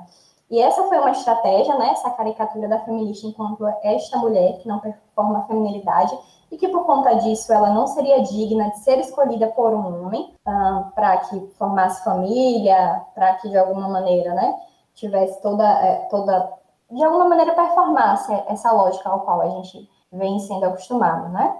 [0.50, 1.92] E essa foi uma estratégia, né?
[1.92, 6.18] Essa caricatura da feminista enquanto esta mulher que não performa a feminilidade
[6.52, 10.34] e que por conta disso ela não seria digna de ser escolhida por um homem
[10.48, 14.56] ah, para que formasse família, para que de alguma maneira, né?
[15.00, 16.52] tivesse toda, é, toda
[16.92, 21.56] de alguma maneira performasse essa lógica ao qual a gente vem sendo acostumado, né?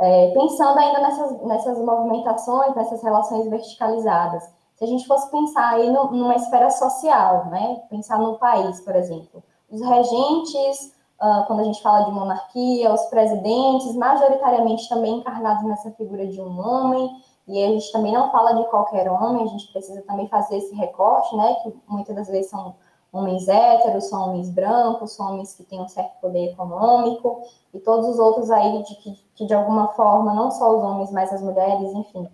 [0.00, 4.42] É, pensando ainda nessas, nessas movimentações, nessas relações verticalizadas,
[4.74, 7.82] se a gente fosse pensar aí no, numa esfera social, né?
[7.90, 13.02] Pensar no país, por exemplo, os regentes, uh, quando a gente fala de monarquia, os
[13.06, 17.10] presidentes, majoritariamente também encarnados nessa figura de um homem,
[17.46, 20.74] e a gente também não fala de qualquer homem, a gente precisa também fazer esse
[20.74, 21.56] recorte, né?
[21.62, 22.74] Que muitas das vezes são
[23.12, 27.42] homens héteros, são homens brancos, são homens que têm um certo poder econômico,
[27.74, 31.10] e todos os outros aí de que, que de alguma forma, não só os homens,
[31.10, 32.28] mas as mulheres, enfim,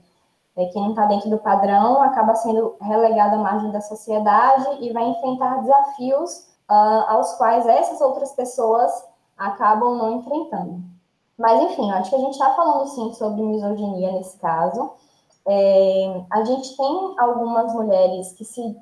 [0.56, 4.92] é, quem não está dentro do padrão acaba sendo relegado à margem da sociedade e
[4.92, 8.90] vai enfrentar desafios uh, aos quais essas outras pessoas
[9.36, 10.82] acabam não enfrentando.
[11.36, 14.92] Mas, enfim, acho que a gente está falando sim sobre misoginia nesse caso.
[15.46, 18.74] É, a gente tem algumas mulheres que se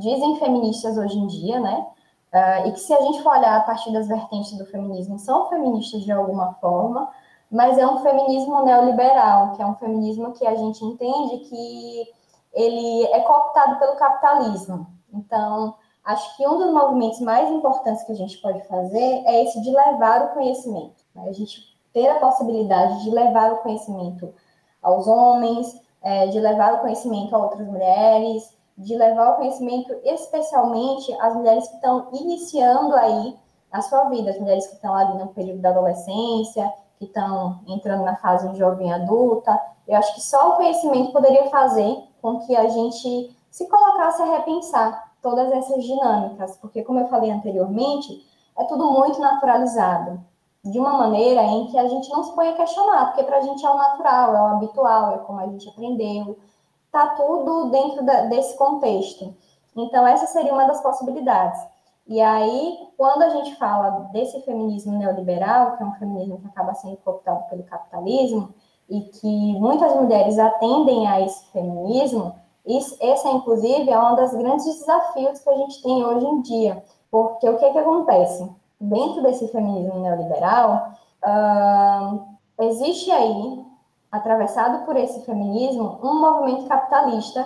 [0.00, 1.86] dizem feministas hoje em dia, né?
[2.32, 5.48] Uh, e que se a gente for olhar a partir das vertentes do feminismo, são
[5.48, 7.10] feministas de alguma forma,
[7.50, 12.08] mas é um feminismo neoliberal, que é um feminismo que a gente entende que
[12.52, 14.86] ele é cooptado pelo capitalismo.
[15.12, 15.74] Então,
[16.04, 19.70] acho que um dos movimentos mais importantes que a gente pode fazer é esse de
[19.70, 21.04] levar o conhecimento.
[21.14, 21.28] Né?
[21.28, 21.60] A gente
[21.92, 24.32] ter a possibilidade de levar o conhecimento
[24.80, 31.12] aos homens, é, de levar o conhecimento a outras mulheres, de levar o conhecimento especialmente
[31.20, 33.36] às mulheres que estão iniciando aí
[33.70, 38.04] a sua vida, as mulheres que estão ali no período da adolescência, que estão entrando
[38.04, 39.58] na fase de jovem adulta.
[39.86, 44.36] Eu acho que só o conhecimento poderia fazer com que a gente se colocasse a
[44.36, 48.26] repensar todas essas dinâmicas, porque, como eu falei anteriormente,
[48.56, 50.20] é tudo muito naturalizado
[50.64, 53.40] de uma maneira em que a gente não se põe a questionar, porque para a
[53.42, 56.38] gente é o natural, é o habitual, é como a gente aprendeu,
[56.90, 59.34] tá tudo dentro da, desse contexto.
[59.76, 61.60] Então, essa seria uma das possibilidades.
[62.06, 66.74] E aí, quando a gente fala desse feminismo neoliberal, que é um feminismo que acaba
[66.74, 68.52] sendo cooptado pelo capitalismo,
[68.88, 72.34] e que muitas mulheres atendem a esse feminismo,
[72.66, 76.82] esse, inclusive, é um dos grandes desafios que a gente tem hoje em dia.
[77.10, 78.50] Porque o que, que acontece?
[78.80, 80.92] dentro desse feminismo neoliberal,
[81.26, 83.64] uh, existe aí,
[84.10, 87.44] atravessado por esse feminismo, um movimento capitalista,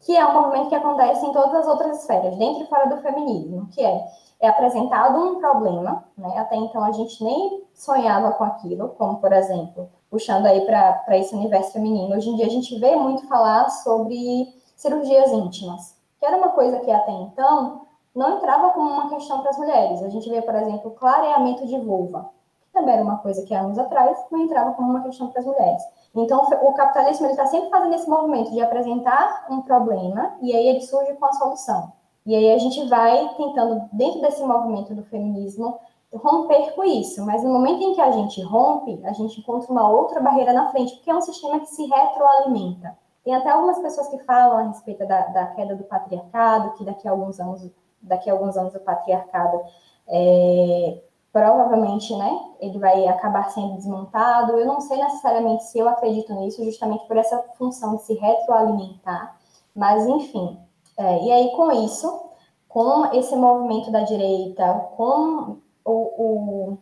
[0.00, 3.02] que é um movimento que acontece em todas as outras esferas, dentro e fora do
[3.02, 4.06] feminismo, que é,
[4.40, 6.38] é apresentado um problema, né?
[6.38, 11.34] até então a gente nem sonhava com aquilo, como, por exemplo, puxando aí para esse
[11.34, 16.36] universo feminino, hoje em dia a gente vê muito falar sobre cirurgias íntimas, que era
[16.36, 17.82] uma coisa que até então
[18.14, 20.02] não entrava como uma questão para as mulheres.
[20.02, 22.30] A gente vê, por exemplo, clareamento de vulva,
[22.62, 25.46] que também era uma coisa que anos atrás não entrava como uma questão para as
[25.46, 25.82] mulheres.
[26.14, 30.80] Então, o capitalismo está sempre fazendo esse movimento de apresentar um problema e aí ele
[30.80, 31.92] surge com a solução.
[32.26, 35.78] E aí a gente vai tentando, dentro desse movimento do feminismo,
[36.12, 37.24] romper com isso.
[37.24, 40.70] Mas no momento em que a gente rompe, a gente encontra uma outra barreira na
[40.70, 42.98] frente, porque é um sistema que se retroalimenta.
[43.24, 47.06] Tem até algumas pessoas que falam a respeito da, da queda do patriarcado, que daqui
[47.06, 47.70] a alguns anos,
[48.02, 49.60] daqui a alguns anos o patriarcado
[50.08, 51.02] é,
[51.32, 54.58] provavelmente, né, ele vai acabar sendo desmontado.
[54.58, 59.36] Eu não sei necessariamente se eu acredito nisso, justamente por essa função de se retroalimentar,
[59.74, 60.58] mas enfim.
[60.98, 62.30] É, e aí, com isso,
[62.68, 66.78] com esse movimento da direita, com o, o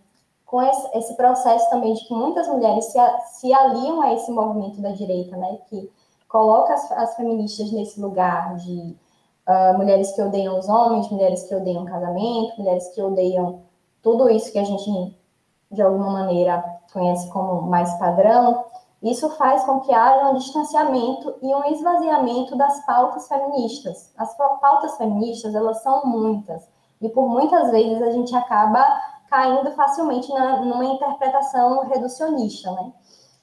[0.49, 2.99] com esse, processo também de que muitas mulheres se,
[3.39, 5.93] se aliam a esse movimento da direita, né, que
[6.27, 8.97] coloca as, as feministas nesse lugar de
[9.47, 13.61] uh, mulheres que odeiam os homens, mulheres que odeiam casamento, mulheres que odeiam
[14.09, 15.15] tudo isso que a gente,
[15.71, 18.65] de alguma maneira, conhece como mais padrão,
[19.03, 24.11] isso faz com que haja um distanciamento e um esvaziamento das pautas feministas.
[24.17, 26.67] As pautas feministas, elas são muitas,
[27.03, 28.83] e por muitas vezes a gente acaba
[29.29, 32.93] caindo facilmente na, numa interpretação reducionista, né?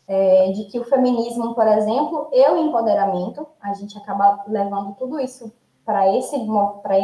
[0.08, 5.20] É, de que o feminismo, por exemplo, e o empoderamento, a gente acaba levando tudo
[5.20, 5.52] isso
[5.84, 6.36] para esse,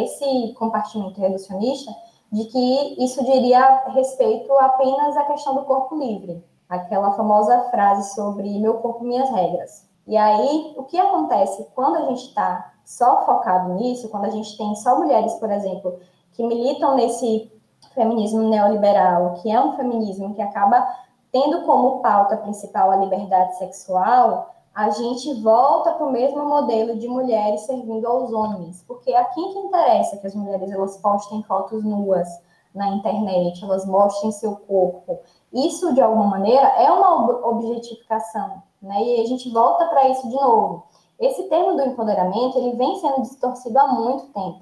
[0.03, 1.91] esse compartimento reducionista,
[2.31, 8.59] de que isso diria respeito apenas à questão do corpo livre, aquela famosa frase sobre
[8.59, 9.89] meu corpo, minhas regras.
[10.07, 14.57] E aí, o que acontece quando a gente está só focado nisso, quando a gente
[14.57, 15.99] tem só mulheres, por exemplo,
[16.31, 17.51] que militam nesse
[17.93, 20.87] feminismo neoliberal, que é um feminismo que acaba
[21.31, 27.07] tendo como pauta principal a liberdade sexual, a gente volta para o mesmo modelo de
[27.07, 31.83] mulheres servindo aos homens, porque a quem que interessa que as mulheres elas postem fotos
[31.83, 32.27] nuas
[32.73, 35.19] na internet, elas mostrem seu corpo.
[35.51, 39.03] Isso, de alguma maneira, é uma objetificação, né?
[39.03, 40.83] E a gente volta para isso de novo.
[41.19, 44.61] Esse termo do empoderamento, ele vem sendo distorcido há muito tempo.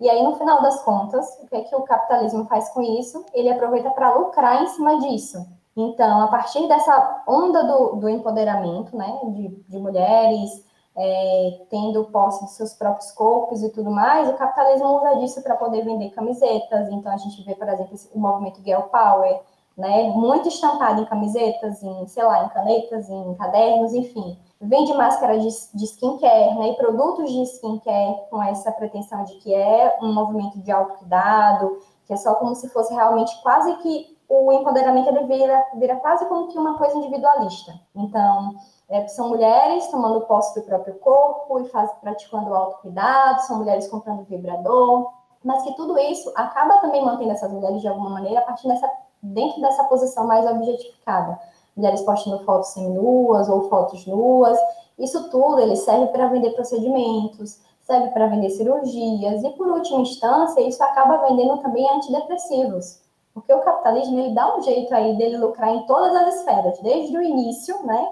[0.00, 3.24] E aí, no final das contas, o que é que o capitalismo faz com isso?
[3.34, 5.46] Ele aproveita para lucrar em cima disso.
[5.76, 10.64] Então, a partir dessa onda do, do empoderamento, né, de, de mulheres
[10.96, 15.56] é, tendo posse de seus próprios corpos e tudo mais, o capitalismo usa disso para
[15.56, 16.90] poder vender camisetas.
[16.90, 19.40] Então, a gente vê, por exemplo, o movimento Girl Power,
[19.76, 24.36] né, muito estampado em camisetas, em, sei lá, em canetas, em cadernos, enfim.
[24.60, 29.54] Vende máscara de, de skincare, né, e produtos de skincare com essa pretensão de que
[29.54, 34.52] é um movimento de autocuidado, que é só como se fosse realmente quase que o
[34.52, 37.74] empoderamento ele vira, vira quase como que uma coisa individualista.
[37.96, 38.54] Então,
[38.88, 44.22] é, são mulheres tomando posse do próprio corpo e faz, praticando autocuidado, são mulheres comprando
[44.22, 45.10] vibrador,
[45.42, 48.88] mas que tudo isso acaba também mantendo essas mulheres de alguma maneira a partir dessa,
[49.20, 51.36] dentro dessa posição mais objetificada.
[51.76, 54.58] Mulheres postando fotos seminuas ou fotos nuas,
[54.96, 60.60] isso tudo ele serve para vender procedimentos, serve para vender cirurgias e por última instância
[60.60, 63.09] isso acaba vendendo também antidepressivos.
[63.34, 67.16] Porque o capitalismo ele dá um jeito aí dele lucrar em todas as esferas, desde
[67.16, 68.08] o início, né,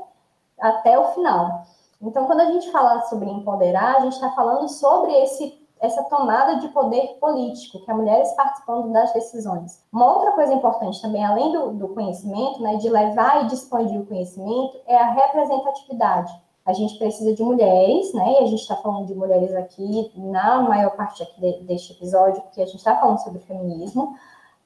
[0.60, 1.62] até o final.
[2.00, 6.60] Então, quando a gente fala sobre empoderar, a gente está falando sobre esse, essa tomada
[6.60, 9.84] de poder político, que é mulheres participando das decisões.
[9.92, 14.00] Uma outra coisa importante também, além do, do conhecimento, né, de levar e de expandir
[14.00, 16.32] o conhecimento, é a representatividade.
[16.64, 18.34] A gente precisa de mulheres, né?
[18.34, 22.42] E a gente está falando de mulheres aqui na maior parte aqui de, deste episódio,
[22.42, 24.14] porque a gente está falando sobre feminismo,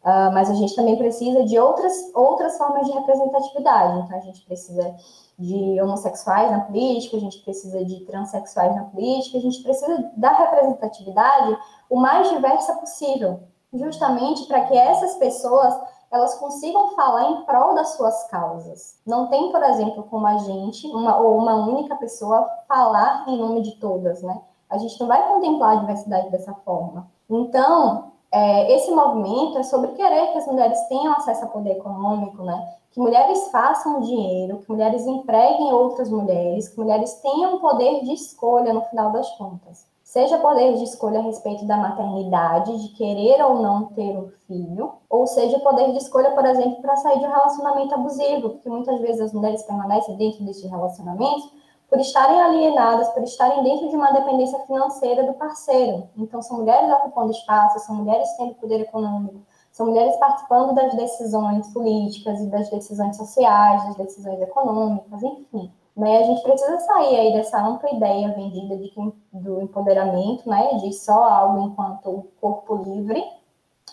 [0.02, 4.00] Uh, mas a gente também precisa de outras, outras formas de representatividade.
[4.00, 4.96] Então, a gente precisa
[5.38, 10.32] de homossexuais na política, a gente precisa de transexuais na política, a gente precisa da
[10.32, 11.56] representatividade
[11.88, 15.72] o mais diversa possível, justamente para que essas pessoas
[16.10, 19.00] elas consigam falar em prol das suas causas.
[19.06, 23.62] Não tem, por exemplo, como a gente, uma, ou uma única pessoa, falar em nome
[23.62, 24.42] de todas, né?
[24.68, 27.10] A gente não vai contemplar a diversidade dessa forma.
[27.30, 32.42] Então, é, esse movimento é sobre querer que as mulheres tenham acesso a poder econômico,
[32.42, 32.76] né?
[32.90, 38.72] Que mulheres façam dinheiro, que mulheres empreguem outras mulheres, que mulheres tenham poder de escolha
[38.72, 39.86] no final das contas.
[40.02, 44.92] Seja poder de escolha a respeito da maternidade, de querer ou não ter um filho,
[45.08, 49.00] ou seja poder de escolha, por exemplo, para sair de um relacionamento abusivo, porque muitas
[49.00, 51.50] vezes as mulheres permanecem dentro desses relacionamentos
[51.92, 56.08] por estarem alienadas, por estarem dentro de uma dependência financeira do parceiro.
[56.16, 61.68] Então, são mulheres ocupando espaço, são mulheres tendo poder econômico, são mulheres participando das decisões
[61.68, 65.70] políticas e das decisões sociais, das decisões econômicas, enfim.
[65.94, 66.20] Né?
[66.20, 70.76] A gente precisa sair aí dessa ampla ideia vendida de que, do empoderamento, né?
[70.76, 73.22] De só algo enquanto corpo livre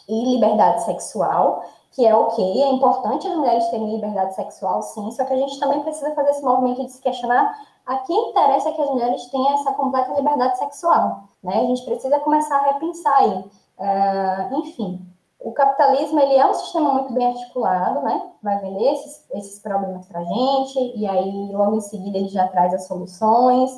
[0.07, 5.25] e liberdade sexual, que é ok, é importante as mulheres terem liberdade sexual, sim, só
[5.25, 7.53] que a gente também precisa fazer esse movimento de se questionar
[7.89, 11.55] a quem interessa que as mulheres tenham essa completa liberdade sexual, né?
[11.55, 13.39] A gente precisa começar a repensar aí.
[13.79, 15.03] Uh, enfim,
[15.39, 18.29] o capitalismo ele é um sistema muito bem articulado, né?
[18.43, 22.47] Vai vender esses, esses problemas para a gente e aí logo em seguida ele já
[22.49, 23.71] traz as soluções.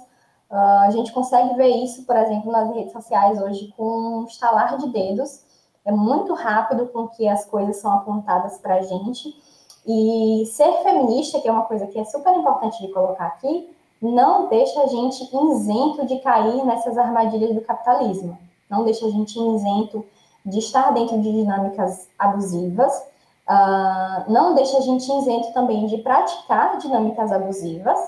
[0.49, 4.77] Uh, a gente consegue ver isso, por exemplo, nas redes sociais hoje com um estalar
[4.77, 5.41] de dedos.
[5.85, 9.33] É muito rápido com que as coisas são apontadas para a gente.
[9.87, 14.47] E ser feminista, que é uma coisa que é super importante de colocar aqui, não
[14.47, 18.37] deixa a gente isento de cair nessas armadilhas do capitalismo.
[18.69, 20.03] Não deixa a gente isento
[20.45, 22.97] de estar dentro de dinâmicas abusivas,
[23.47, 27.99] uh, não deixa a gente isento também de praticar dinâmicas abusivas,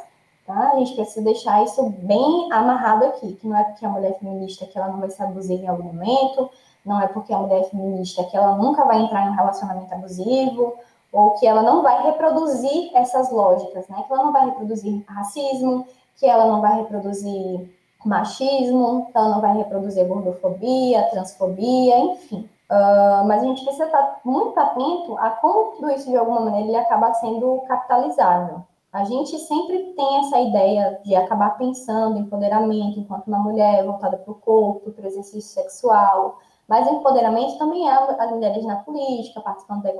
[0.48, 0.72] tá?
[0.72, 4.14] A gente precisa deixar isso bem amarrado aqui, que não é porque a mulher é
[4.16, 6.50] feminista que ela não vai ser abusiva em algum momento,
[6.84, 9.94] não é porque a mulher é feminista que ela nunca vai entrar em um relacionamento
[9.94, 10.74] abusivo,
[11.14, 14.03] ou que ela não vai reproduzir essas lógicas, né?
[14.07, 15.86] Que ela não vai reproduzir racismo,
[16.18, 17.70] que ela não vai reproduzir
[18.03, 22.49] machismo, ela não vai reproduzir gordofobia, transfobia, enfim.
[22.70, 26.68] Uh, mas a gente precisa estar muito atento a como tudo isso, de alguma maneira,
[26.68, 28.64] ele acaba sendo capitalizável.
[28.91, 34.18] A gente sempre tem essa ideia de acabar pensando em empoderamento enquanto uma mulher voltada
[34.18, 39.41] para o corpo, para o exercício sexual, mas empoderamento também é as mulheres na política,
[39.41, 39.93] participando da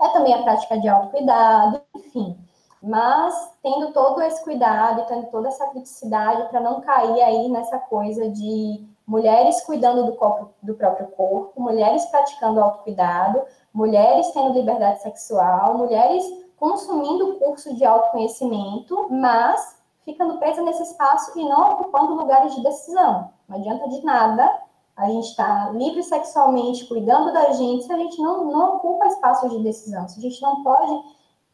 [0.00, 2.36] é também a prática de autocuidado, enfim
[2.82, 8.28] mas tendo todo esse cuidado, tendo toda essa criticidade para não cair aí nessa coisa
[8.28, 13.40] de mulheres cuidando do, corpo, do próprio corpo, mulheres praticando autocuidado,
[13.72, 16.24] mulheres tendo liberdade sexual, mulheres
[16.56, 23.30] consumindo curso de autoconhecimento, mas ficando presa nesse espaço e não ocupando lugares de decisão.
[23.48, 24.60] Não adianta de nada
[24.96, 29.06] a gente estar tá livre sexualmente, cuidando da gente, se a gente não, não ocupa
[29.06, 31.02] espaços de decisão, se a gente não pode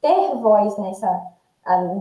[0.00, 1.38] ter voz nessa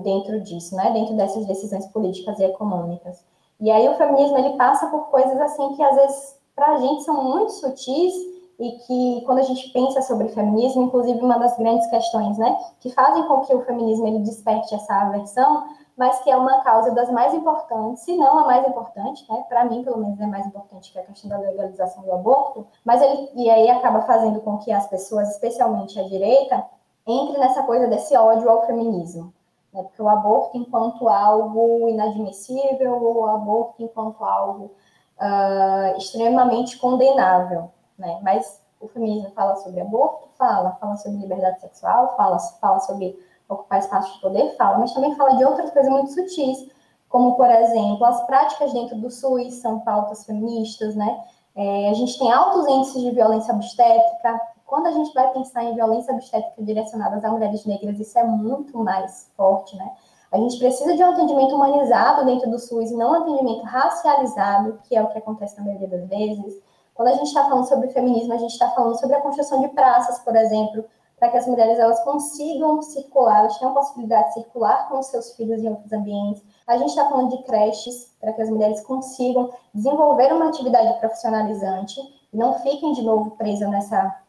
[0.03, 0.91] dentro disso, né?
[0.91, 3.25] Dentro dessas decisões políticas e econômicas.
[3.59, 7.03] E aí o feminismo ele passa por coisas assim que às vezes para a gente
[7.03, 8.13] são muito sutis
[8.59, 12.89] e que quando a gente pensa sobre feminismo, inclusive uma das grandes questões, né, que
[12.89, 15.65] fazem com que o feminismo ele desperte essa aversão,
[15.97, 19.65] mas que é uma causa das mais importantes, se não a mais importante, né, para
[19.65, 23.31] mim pelo menos é mais importante que a questão da legalização do aborto, mas ele
[23.33, 26.63] e aí acaba fazendo com que as pessoas, especialmente a direita,
[27.07, 29.33] entre nessa coisa desse ódio ao feminismo.
[29.73, 29.81] Né?
[29.81, 34.71] Porque o aborto enquanto algo inadmissível, ou o aborto enquanto algo
[35.19, 37.71] uh, extremamente condenável.
[37.97, 38.19] Né?
[38.21, 43.17] Mas o feminismo fala sobre aborto, fala, fala sobre liberdade sexual, fala, fala sobre
[43.49, 46.69] ocupar espaço de poder, fala, mas também fala de outras coisas muito sutis,
[47.09, 51.23] como, por exemplo, as práticas dentro do SUS são pautas feministas, né?
[51.55, 55.73] É, a gente tem altos índices de violência obstétrica, quando a gente vai pensar em
[55.73, 59.89] violência obstétrica direcionada a mulheres negras, isso é muito mais forte, né?
[60.29, 64.95] A gente precisa de um atendimento humanizado dentro do SUS não um atendimento racializado, que
[64.95, 66.61] é o que acontece na maioria das vezes.
[66.93, 69.69] Quando a gente está falando sobre feminismo, a gente está falando sobre a construção de
[69.69, 70.83] praças, por exemplo,
[71.19, 75.61] para que as mulheres elas consigam circular, elas tenham possibilidade de circular com seus filhos
[75.63, 76.43] em outros ambientes.
[76.67, 81.99] A gente está falando de creches, para que as mulheres consigam desenvolver uma atividade profissionalizante
[82.33, 84.21] não fiquem de novo presas nessa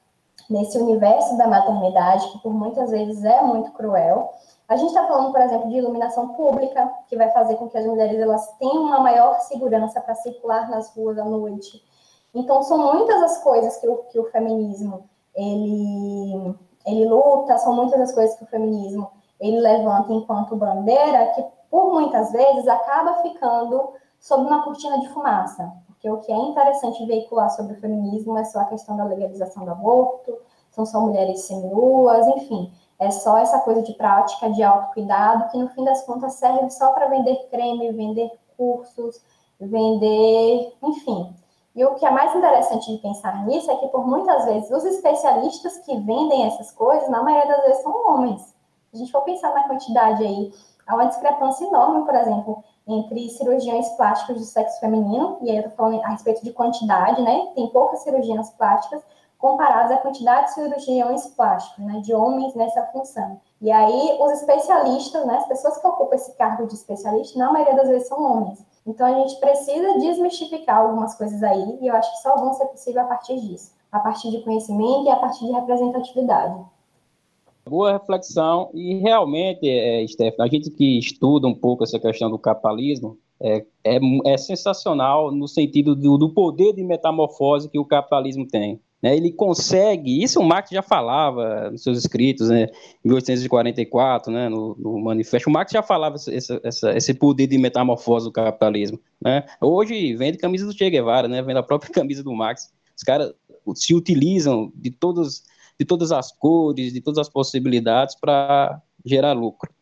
[0.49, 4.33] nesse universo da maternidade, que por muitas vezes é muito cruel.
[4.67, 7.85] A gente está falando, por exemplo, de iluminação pública, que vai fazer com que as
[7.85, 11.83] mulheres elas tenham uma maior segurança para circular nas ruas à noite.
[12.35, 16.55] Então, são muitas as coisas que o, que o feminismo ele,
[16.91, 19.11] ele luta, são muitas as coisas que o feminismo
[19.41, 25.73] ele levanta enquanto bandeira, que por muitas vezes acaba ficando sob uma cortina de fumaça.
[25.87, 29.65] Porque o que é interessante veicular sobre o feminismo é só a questão da legalização
[29.65, 30.39] do aborto,
[30.71, 35.69] são só mulheres seminuas, enfim, é só essa coisa de prática de autocuidado que no
[35.69, 39.21] fim das contas serve só para vender creme, vender cursos,
[39.61, 41.35] vender, enfim.
[41.79, 44.85] E o que é mais interessante de pensar nisso é que por muitas vezes os
[44.85, 48.43] especialistas que vendem essas coisas, na maioria das vezes são homens.
[48.43, 50.53] Se a gente for pensar na quantidade aí,
[50.89, 55.63] há uma discrepância enorme, por exemplo, entre cirurgiões plásticas do sexo feminino, e aí eu
[55.63, 57.47] tô falando a respeito de quantidade, né?
[57.55, 59.01] Tem poucas cirurgias plásticas
[59.39, 62.01] comparadas à quantidade de cirurgiões plásticos, né?
[62.01, 63.41] De homens nessa função.
[63.61, 65.37] E aí, os especialistas, né?
[65.37, 68.67] As pessoas que ocupam esse cargo de especialista, na maioria das vezes são homens.
[68.89, 72.65] Então, a gente precisa desmistificar algumas coisas aí, e eu acho que só vão ser
[72.69, 73.73] possível a partir disso.
[73.93, 76.65] A partir de conhecimento e a partir de representatividade.
[77.69, 82.39] boa reflexão e realmente, é, Stefano, a gente que estuda um pouco essa questão do
[82.39, 88.49] capitalismo, é, é, é sensacional no sentido do, do, poder de metamorfose que o capitalismo
[88.49, 88.81] tem.
[89.03, 89.17] Né?
[89.17, 92.65] Ele consegue, isso o Marx já falava nos seus escritos, né,
[93.05, 98.33] em 1844, né, no, no manifesto, o Marx já falava esse, poder de metamorfose do
[98.33, 98.99] capitalismo.
[99.21, 99.45] Né?
[99.61, 102.73] Hoje vende camisa do Che Guevara, né, vende a própria camisa do Marx.
[102.97, 103.33] Os caras
[103.75, 105.43] se utilizam de todos
[105.79, 109.73] de todas as cores, de todas as possibilidades para gerar lucro.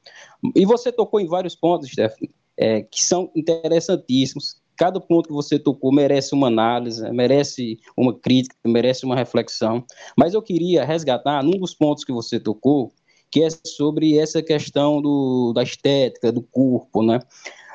[0.54, 4.60] E você tocou em vários pontos, Stephanie, é, que são interessantíssimos.
[4.76, 9.84] Cada ponto que você tocou merece uma análise, merece uma crítica, merece uma reflexão.
[10.16, 12.92] Mas eu queria resgatar num dos pontos que você tocou,
[13.30, 17.18] que é sobre essa questão do, da estética, do corpo, né?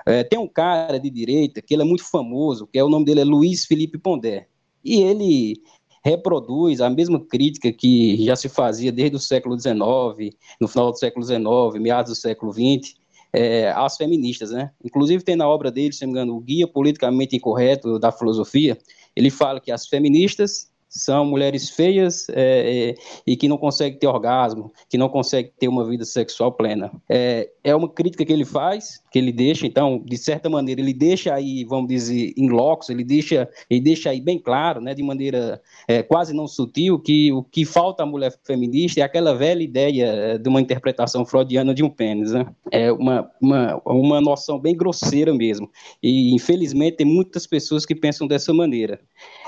[0.05, 3.05] É, tem um cara de direita que ele é muito famoso, que é o nome
[3.05, 4.47] dele é Luiz Felipe Pondé.
[4.83, 5.61] E ele
[6.03, 10.97] reproduz a mesma crítica que já se fazia desde o século XIX, no final do
[10.97, 12.95] século XIX, meados do século XX,
[13.33, 14.71] é, às feministas, né?
[14.83, 18.77] Inclusive tem na obra dele, se não me engano, o Guia Politicamente Incorreto da Filosofia,
[19.15, 24.07] ele fala que as feministas são mulheres feias é, é, e que não conseguem ter
[24.07, 26.91] orgasmo, que não conseguem ter uma vida sexual plena.
[27.07, 30.93] É, é uma crítica que ele faz, que ele deixa, então, de certa maneira, ele
[30.93, 35.01] deixa aí, vamos dizer, em locos, ele deixa, ele deixa aí bem claro, né, de
[35.01, 39.63] maneira é, quase não sutil, que o que falta à mulher feminista é aquela velha
[39.63, 42.45] ideia é, de uma interpretação freudiana de um pênis, né?
[42.69, 45.69] É uma, uma, uma noção bem grosseira mesmo.
[46.03, 48.99] E, infelizmente, tem muitas pessoas que pensam dessa maneira.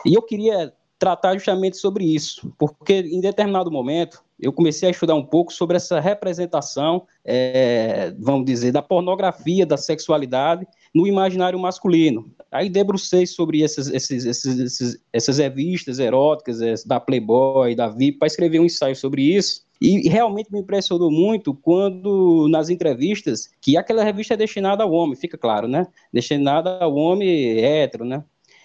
[0.05, 0.71] E eu queria
[1.03, 5.75] tratar justamente sobre isso, porque em determinado momento eu comecei a estudar um pouco sobre
[5.75, 12.31] essa representação, é, vamos dizer, da pornografia, da sexualidade no imaginário masculino.
[12.49, 18.59] Aí debrucei sobre esses, esses, esses, essas revistas eróticas da Playboy, da VIP, para escrever
[18.61, 19.61] um ensaio sobre isso.
[19.81, 25.17] E realmente me impressionou muito quando, nas entrevistas, que aquela revista é destinada ao homem,
[25.17, 25.85] fica claro, né?
[26.13, 28.23] Destinada ao homem hétero, né?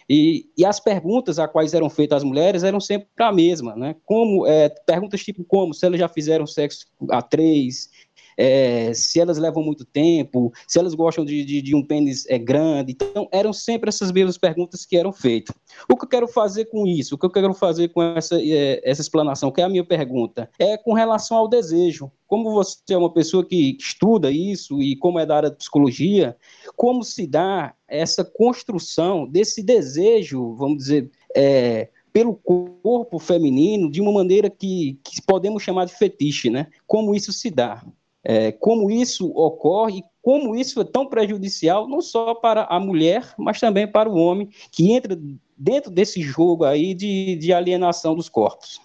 [0.08, 3.94] E, e, as perguntas a quais eram feitas às mulheres eram sempre a mesma, né?
[4.06, 7.90] Como, é, perguntas tipo como, se elas já fizeram sexo a três,
[8.38, 12.38] é, se elas levam muito tempo, se elas gostam de, de, de um pênis é,
[12.38, 12.92] grande.
[12.92, 15.54] Então, eram sempre essas mesmas perguntas que eram feitas.
[15.90, 17.16] O que eu quero fazer com isso?
[17.16, 20.48] O que eu quero fazer com essa, é, essa explanação, que é a minha pergunta,
[20.56, 22.12] é com relação ao desejo.
[22.28, 26.36] Como você é uma pessoa que estuda isso e como é da área de psicologia,
[26.76, 34.12] como se dá essa construção desse desejo, vamos dizer, é, pelo corpo feminino de uma
[34.12, 36.66] maneira que, que, podemos chamar de fetiche, né?
[36.86, 37.82] Como isso se dá?
[38.24, 43.58] É, como isso ocorre como isso é tão prejudicial não só para a mulher, mas
[43.58, 45.18] também para o homem que entra
[45.56, 48.78] dentro desse jogo aí de, de alienação dos corpos.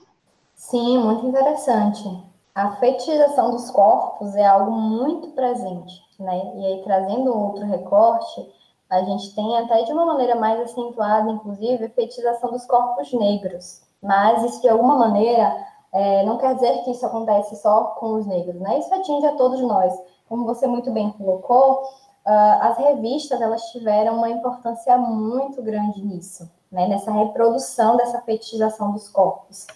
[0.56, 2.02] Sim, muito interessante.
[2.56, 6.54] A fetichização dos corpos é algo muito presente, né?
[6.56, 8.48] E aí, trazendo outro recorte,
[8.90, 13.82] a gente tem até de uma maneira mais acentuada, inclusive, a fetichização dos corpos negros.
[14.02, 15.54] Mas isso, de alguma maneira,
[15.94, 18.80] é, não quer dizer que isso acontece só com os negros, né?
[18.80, 19.94] Isso atinge a todos nós.
[20.28, 26.50] Como você muito bem colocou, uh, as revistas elas tiveram uma importância muito grande nisso,
[26.72, 26.88] né?
[26.88, 29.68] Nessa reprodução dessa fetichização dos corpos.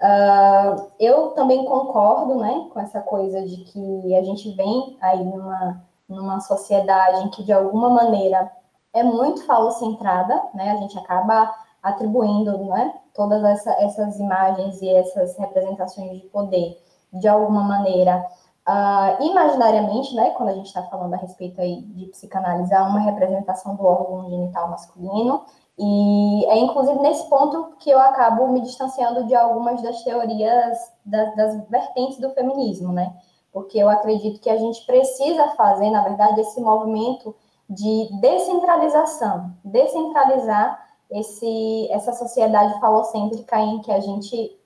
[0.00, 5.80] Uh, eu também concordo, né, com essa coisa de que a gente vem aí numa,
[6.08, 8.50] numa sociedade em que de alguma maneira
[8.92, 10.72] é muito falocentrada, né?
[10.72, 16.82] A gente acaba atribuindo, né, todas essa, essas imagens e essas representações de poder
[17.12, 18.24] de alguma maneira
[18.68, 23.74] uh, imaginariamente, né, quando a gente está falando a respeito aí de psicanalizar uma representação
[23.76, 25.44] do órgão genital masculino,
[25.78, 31.34] e é inclusive nesse ponto que eu acabo me distanciando de algumas das teorias das,
[31.34, 33.14] das vertentes do feminismo, né?
[33.50, 37.34] Porque eu acredito que a gente precisa fazer, na verdade, esse movimento
[37.68, 40.78] de descentralização, descentralizar
[41.12, 44.58] esse, essa sociedade falocêntrica em que a gente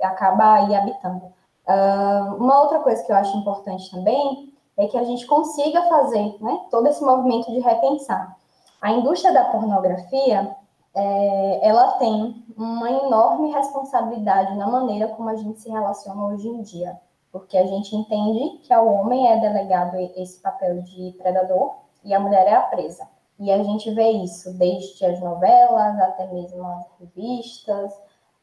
[0.00, 1.26] acaba aí habitando.
[1.66, 6.36] Uh, uma outra coisa que eu acho importante também é que a gente consiga fazer
[6.40, 8.36] né, todo esse movimento de repensar.
[8.80, 10.56] A indústria da pornografia,
[10.94, 16.62] é, ela tem uma enorme responsabilidade na maneira como a gente se relaciona hoje em
[16.62, 16.98] dia,
[17.32, 21.74] porque a gente entende que ao homem é delegado esse papel de predador
[22.04, 23.08] e a mulher é a presa.
[23.38, 27.92] E a gente vê isso desde as novelas até mesmo as revistas.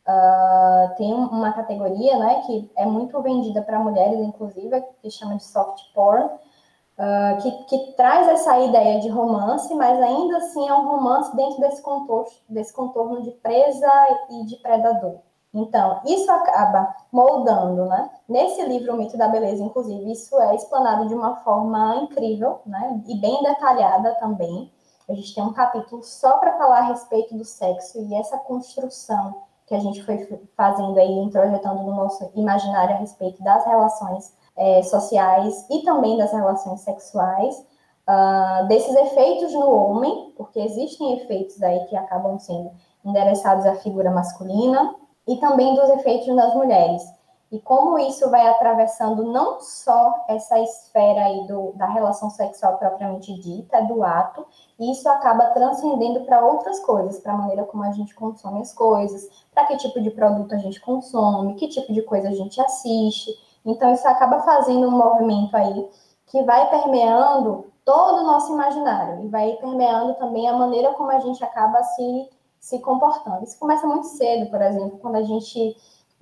[0.08, 5.44] Uh, tem uma categoria né, que é muito vendida para mulheres, inclusive, que chama de
[5.44, 10.88] soft porn, uh, que, que traz essa ideia de romance, mas ainda assim é um
[10.88, 13.92] romance dentro desse contorno, desse contorno de presa
[14.30, 15.18] e de predador.
[15.56, 18.10] Então, isso acaba moldando, né?
[18.28, 23.02] Nesse livro, O Mito da Beleza, inclusive, isso é explanado de uma forma incrível, né?
[23.08, 24.70] E bem detalhada também.
[25.08, 29.44] A gente tem um capítulo só para falar a respeito do sexo e essa construção
[29.68, 34.82] que a gente foi fazendo aí, introjetando no nosso imaginário a respeito das relações é,
[34.84, 37.66] sociais e também das relações sexuais,
[38.08, 42.72] uh, desses efeitos no homem, porque existem efeitos aí que acabam sendo
[43.04, 44.96] endereçados à figura masculina,
[45.28, 47.04] e também dos efeitos nas mulheres.
[47.56, 53.34] E como isso vai atravessando não só essa esfera aí do, da relação sexual propriamente
[53.40, 54.46] dita, do ato,
[54.78, 58.74] e isso acaba transcendendo para outras coisas, para a maneira como a gente consome as
[58.74, 62.60] coisas, para que tipo de produto a gente consome, que tipo de coisa a gente
[62.60, 63.32] assiste.
[63.66, 65.90] Então, isso acaba fazendo um movimento aí
[66.26, 71.20] que vai permeando todo o nosso imaginário e vai permeando também a maneira como a
[71.20, 72.30] gente acaba se
[72.60, 73.44] se comportando.
[73.44, 75.78] Isso começa muito cedo, por exemplo, quando a gente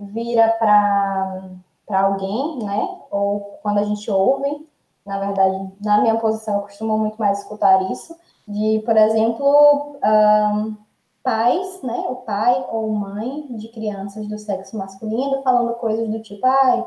[0.05, 2.97] vira para alguém, né?
[3.11, 4.67] Ou quando a gente ouve,
[5.05, 10.75] na verdade, na minha posição, eu costumo muito mais escutar isso, de, por exemplo, um,
[11.23, 12.05] pais, né?
[12.09, 16.85] O pai ou mãe de crianças do sexo masculino falando coisas do tipo, ai,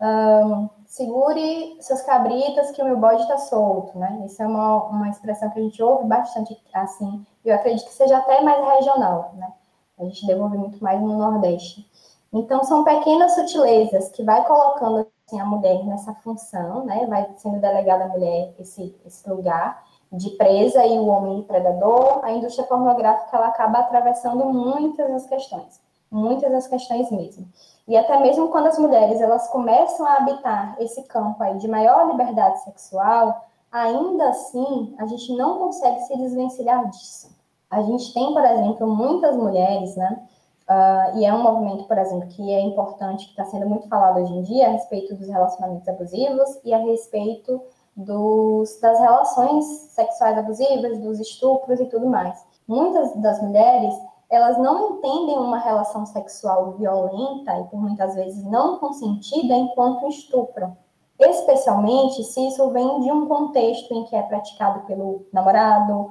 [0.00, 4.22] um, segure seus cabritas que o meu bode está solto, né?
[4.26, 8.18] Isso é uma, uma expressão que a gente ouve bastante assim eu acredito que seja
[8.18, 9.52] até mais regional, né?
[9.98, 11.88] A gente devolve muito mais no Nordeste.
[12.34, 17.06] Então, são pequenas sutilezas que vai colocando assim, a mulher nessa função, né?
[17.06, 22.24] Vai sendo delegada a mulher esse, esse lugar de presa e o homem predador.
[22.24, 25.80] A indústria pornográfica ela acaba atravessando muitas as questões,
[26.10, 27.46] muitas as questões mesmo.
[27.86, 32.10] E até mesmo quando as mulheres elas começam a habitar esse campo aí de maior
[32.10, 37.32] liberdade sexual, ainda assim a gente não consegue se desvencilhar disso.
[37.70, 40.20] A gente tem, por exemplo, muitas mulheres, né?
[40.68, 44.20] Uh, e é um movimento, por exemplo, que é importante, que está sendo muito falado
[44.20, 47.60] hoje em dia a respeito dos relacionamentos abusivos e a respeito
[47.94, 52.44] dos, das relações sexuais abusivas, dos estupros e tudo mais.
[52.66, 53.94] Muitas das mulheres,
[54.30, 60.74] elas não entendem uma relação sexual violenta e, por muitas vezes, não consentida enquanto estupro.
[61.18, 66.10] Especialmente se isso vem de um contexto em que é praticado pelo namorado,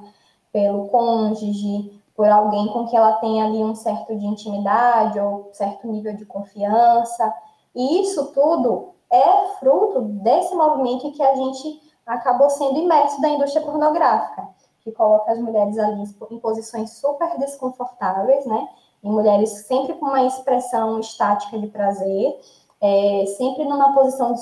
[0.52, 5.86] pelo cônjuge, por alguém com que ela tem ali um certo de intimidade ou certo
[5.88, 7.32] nível de confiança.
[7.74, 13.28] E isso tudo é fruto desse movimento em que a gente acabou sendo imerso da
[13.28, 14.46] indústria pornográfica,
[14.80, 18.68] que coloca as mulheres ali em posições super desconfortáveis, né?
[19.02, 22.38] Em mulheres sempre com uma expressão estática de prazer,
[22.80, 24.40] é, sempre numa posição de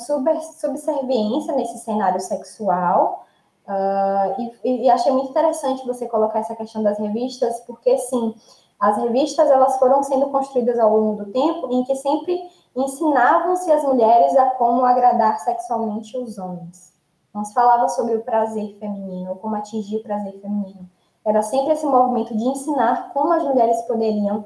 [0.58, 3.24] subserviência nesse cenário sexual,
[3.66, 8.34] Uh, e, e, achei muito interessante você colocar essa questão das revistas, porque sim,
[8.78, 12.42] as revistas elas foram sendo construídas ao longo do tempo em que sempre
[12.74, 16.92] ensinavam-se as mulheres a como agradar sexualmente os homens.
[17.32, 20.90] Não se falava sobre o prazer feminino, como atingir o prazer feminino.
[21.24, 24.44] Era sempre esse movimento de ensinar como as mulheres poderiam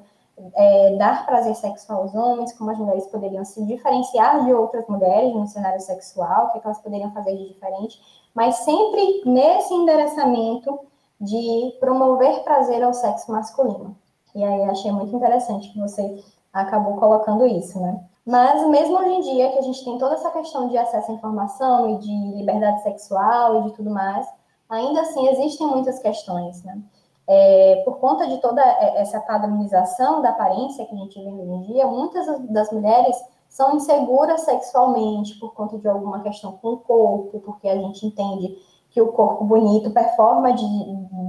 [0.55, 5.35] é, dar prazer sexual aos homens, como as mulheres poderiam se diferenciar de outras mulheres
[5.35, 7.99] no cenário sexual, o que, é que elas poderiam fazer de diferente
[8.37, 10.79] mas sempre nesse endereçamento
[11.19, 13.97] de promover prazer ao sexo masculino.
[14.35, 16.23] E aí achei muito interessante que você
[16.53, 17.99] acabou colocando isso, né?
[18.27, 21.15] Mas mesmo hoje em dia, que a gente tem toda essa questão de acesso à
[21.15, 24.27] informação e de liberdade sexual e de tudo mais,
[24.69, 26.79] ainda assim existem muitas questões, né?
[27.27, 31.63] É, por conta de toda essa padronização da aparência que a gente vê hoje em
[31.63, 33.17] dia, muitas das mulheres
[33.57, 38.55] são inseguras sexualmente por conta de alguma questão com o corpo, porque a gente entende
[38.91, 40.67] que o corpo bonito performa de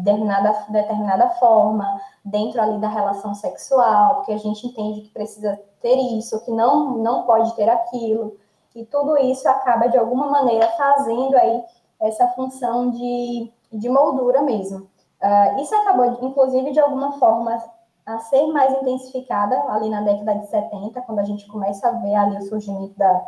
[0.03, 1.85] determinada, determinada forma
[2.25, 6.97] dentro ali da relação sexual, porque a gente entende que precisa ter isso, que não,
[6.97, 8.35] não pode ter aquilo,
[8.75, 11.63] e tudo isso acaba de alguma maneira fazendo aí
[11.97, 14.79] essa função de, de moldura mesmo.
[14.79, 17.57] Uh, isso acabou, inclusive, de alguma forma,
[18.07, 22.15] a ser mais intensificada ali na década de 70, quando a gente começa a ver
[22.15, 23.21] ali o surgimento da,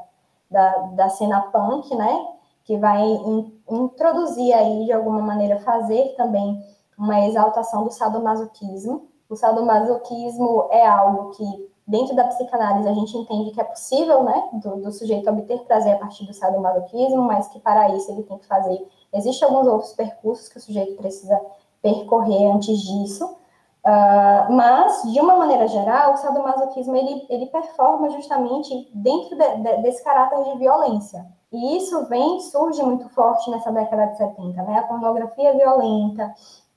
[0.49, 2.27] da, da cena punk, né?
[2.63, 6.63] Que vai in, introduzir aí, de alguma maneira, fazer também
[6.97, 9.09] uma exaltação do sadomasoquismo.
[9.29, 14.49] O sadomasoquismo é algo que, dentro da psicanálise, a gente entende que é possível, né?
[14.53, 18.37] Do, do sujeito obter prazer a partir do sadomasoquismo, mas que para isso ele tem
[18.37, 18.87] que fazer.
[19.11, 21.37] Existem alguns outros percursos que o sujeito precisa
[21.81, 23.38] percorrer antes disso.
[23.85, 29.81] Uh, mas, de uma maneira geral, o sadomasoquismo ele, ele performa justamente dentro de, de,
[29.81, 31.25] desse caráter de violência.
[31.51, 34.79] E isso vem, surge muito forte nessa década de 70, né?
[34.79, 36.33] A pornografia violenta,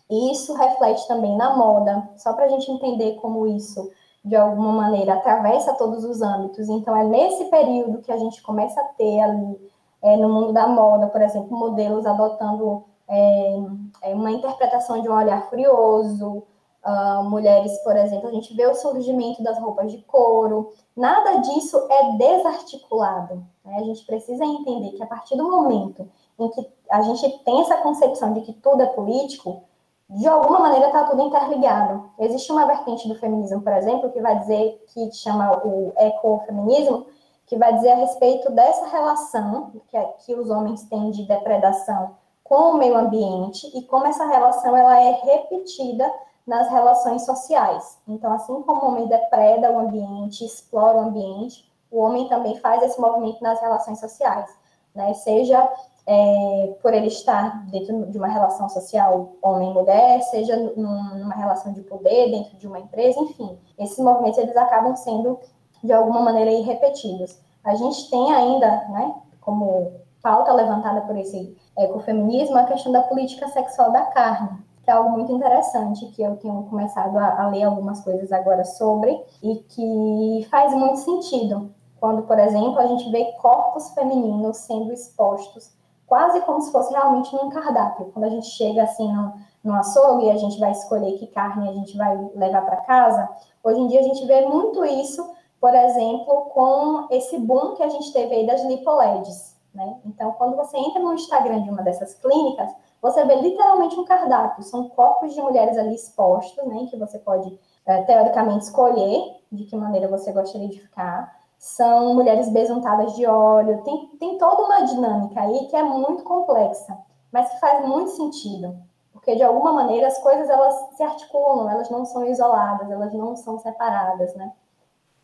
[0.09, 3.90] e isso reflete também na moda, só para a gente entender como isso
[4.24, 6.68] de alguma maneira, atravessa todos os âmbitos.
[6.68, 10.66] Então, é nesse período que a gente começa a ter ali, é, no mundo da
[10.66, 13.57] moda, por exemplo, modelos adotando é,
[14.03, 16.44] é uma interpretação de um olhar furioso,
[16.85, 20.72] uh, mulheres, por exemplo, a gente vê o surgimento das roupas de couro.
[20.97, 23.45] Nada disso é desarticulado.
[23.64, 23.76] Né?
[23.78, 26.09] A gente precisa entender que a partir do momento
[26.39, 29.62] em que a gente tem essa concepção de que tudo é político,
[30.09, 32.11] de alguma maneira está tudo interligado.
[32.18, 37.07] Existe uma vertente do feminismo, por exemplo, que vai dizer, que chama o ecofeminismo,
[37.47, 39.80] que vai dizer a respeito dessa relação que,
[40.24, 45.01] que os homens têm de depredação com o meio ambiente e como essa relação ela
[45.01, 46.11] é repetida
[46.47, 47.99] nas relações sociais.
[48.07, 52.82] Então, assim como o homem depreda o ambiente, explora o ambiente, o homem também faz
[52.82, 54.51] esse movimento nas relações sociais,
[54.95, 55.12] né?
[55.14, 55.70] Seja
[56.07, 62.30] é, por ele estar dentro de uma relação social homem-mulher, seja numa relação de poder
[62.30, 65.38] dentro de uma empresa, enfim, esses movimentos eles acabam sendo
[65.82, 67.38] de alguma maneira irrepetidos.
[67.62, 73.49] A gente tem ainda, né, como pauta levantada por esse ecofeminismo, a questão da política
[73.49, 77.64] sexual da carne, que é algo muito interessante, que eu tenho começado a, a ler
[77.64, 81.70] algumas coisas agora sobre, e que faz muito sentido.
[82.01, 85.72] Quando, por exemplo, a gente vê corpos femininos sendo expostos
[86.12, 88.11] quase como se fosse realmente num cardápio.
[88.12, 89.33] Quando a gente chega assim no,
[89.64, 93.30] no açougue e a gente vai escolher que carne a gente vai levar para casa,
[93.64, 95.26] hoje em dia a gente vê muito isso,
[95.59, 100.01] por exemplo, com esse boom que a gente teve aí das lipoleds, né?
[100.05, 102.70] Então, quando você entra no Instagram de uma dessas clínicas,
[103.03, 107.59] você vê literalmente um cardápio, são corpos de mulheres ali expostos, né, que você pode,
[107.84, 113.82] é, teoricamente, escolher de que maneira você gostaria de ficar, são mulheres besuntadas de óleo,
[113.82, 116.96] tem, tem toda uma dinâmica aí que é muito complexa,
[117.32, 118.76] mas que faz muito sentido,
[119.12, 123.34] porque de alguma maneira as coisas elas se articulam, elas não são isoladas, elas não
[123.34, 124.53] são separadas, né?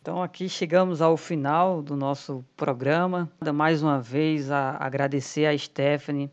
[0.01, 3.29] Então aqui chegamos ao final do nosso programa.
[3.53, 6.31] Mais uma vez a agradecer a Stephanie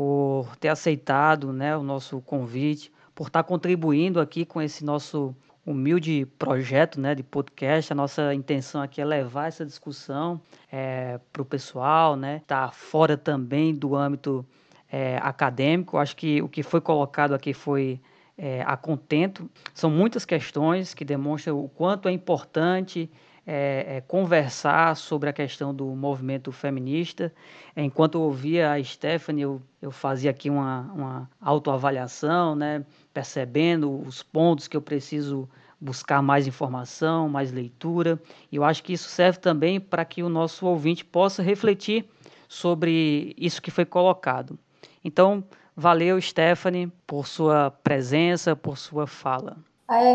[0.00, 5.36] por ter aceitado né, o nosso convite, por estar contribuindo aqui com esse nosso
[5.66, 7.92] humilde projeto né, de podcast.
[7.92, 10.40] A nossa intenção aqui é levar essa discussão
[10.72, 12.40] é, para o pessoal, né?
[12.46, 14.42] Tá fora também do âmbito
[14.90, 15.98] é, acadêmico.
[15.98, 18.00] Acho que o que foi colocado aqui foi
[18.38, 19.50] é, a contento.
[19.74, 23.10] São muitas questões que demonstram o quanto é importante
[23.46, 27.32] é, é, conversar sobre a questão do movimento feminista.
[27.76, 34.22] Enquanto eu ouvia a Stephanie, eu, eu fazia aqui uma, uma autoavaliação, né, percebendo os
[34.22, 35.48] pontos que eu preciso
[35.80, 38.20] buscar mais informação, mais leitura.
[38.52, 42.04] E eu acho que isso serve também para que o nosso ouvinte possa refletir
[42.48, 44.58] sobre isso que foi colocado.
[45.02, 45.42] Então,
[45.74, 49.56] valeu, Stephanie, por sua presença, por sua fala.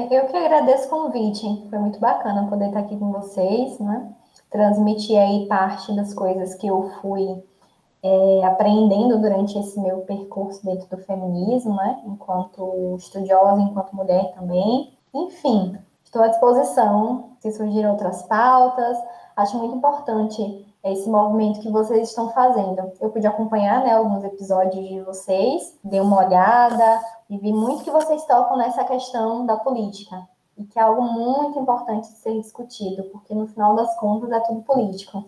[0.10, 4.10] Eu que agradeço o convite, foi muito bacana poder estar aqui com vocês, né?
[4.50, 7.44] Transmitir aí parte das coisas que eu fui
[8.02, 12.02] é, aprendendo durante esse meu percurso dentro do feminismo, né?
[12.06, 14.98] Enquanto estudiosa, enquanto mulher também.
[15.14, 18.98] Enfim, estou à disposição se surgirem outras pautas.
[19.36, 22.92] Acho muito importante esse movimento que vocês estão fazendo.
[23.02, 27.90] Eu pude acompanhar né, alguns episódios de vocês, dei uma olhada e vi muito que
[27.90, 30.16] vocês tocam nessa questão da política.
[30.58, 34.40] E que é algo muito importante de ser discutido, porque no final das contas é
[34.42, 35.26] tudo político.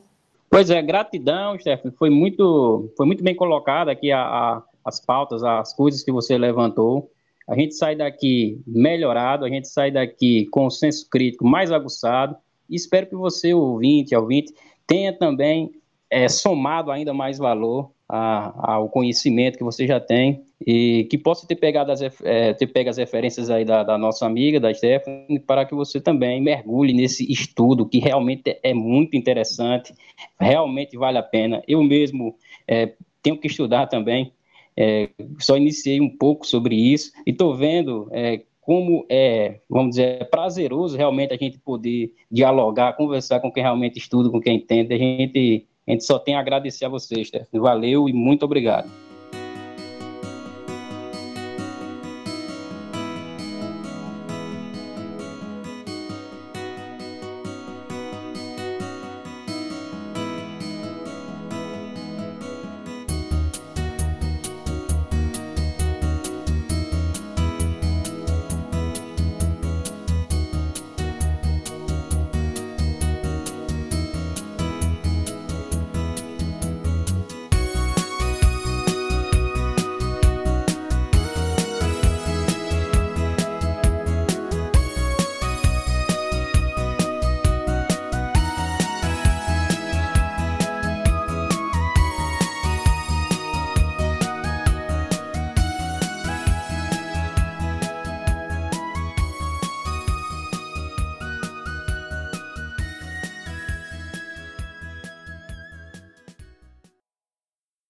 [0.50, 1.98] Pois é, gratidão, Stephanie.
[1.98, 6.38] Foi muito, foi muito bem colocada aqui a, a, as pautas, as coisas que você
[6.38, 7.12] levantou.
[7.48, 12.38] A gente sai daqui melhorado, a gente sai daqui com senso crítico mais aguçado.
[12.70, 14.54] E espero que você, ouvinte, ouvinte,
[14.88, 15.72] tenha também
[16.10, 21.46] é, somado ainda mais valor a, ao conhecimento que você já tem e que possa
[21.46, 25.40] ter pegado as, é, ter pego as referências aí da, da, nossa amiga, da Stephanie,
[25.40, 29.94] para que você também mergulhe nesse estudo que realmente é muito interessante,
[30.40, 31.62] realmente vale a pena.
[31.68, 32.36] Eu mesmo
[32.68, 34.32] é, tenho que estudar também,
[34.76, 35.10] é,
[35.40, 40.24] só iniciei um pouco sobre isso e estou vendo é, como é, vamos dizer, é
[40.26, 44.94] prazeroso realmente a gente poder dialogar, conversar com quem realmente estuda, com quem entende.
[44.94, 47.62] A gente, a gente só tem a agradecer a vocês, Stephanie.
[47.62, 49.07] Valeu e muito obrigado.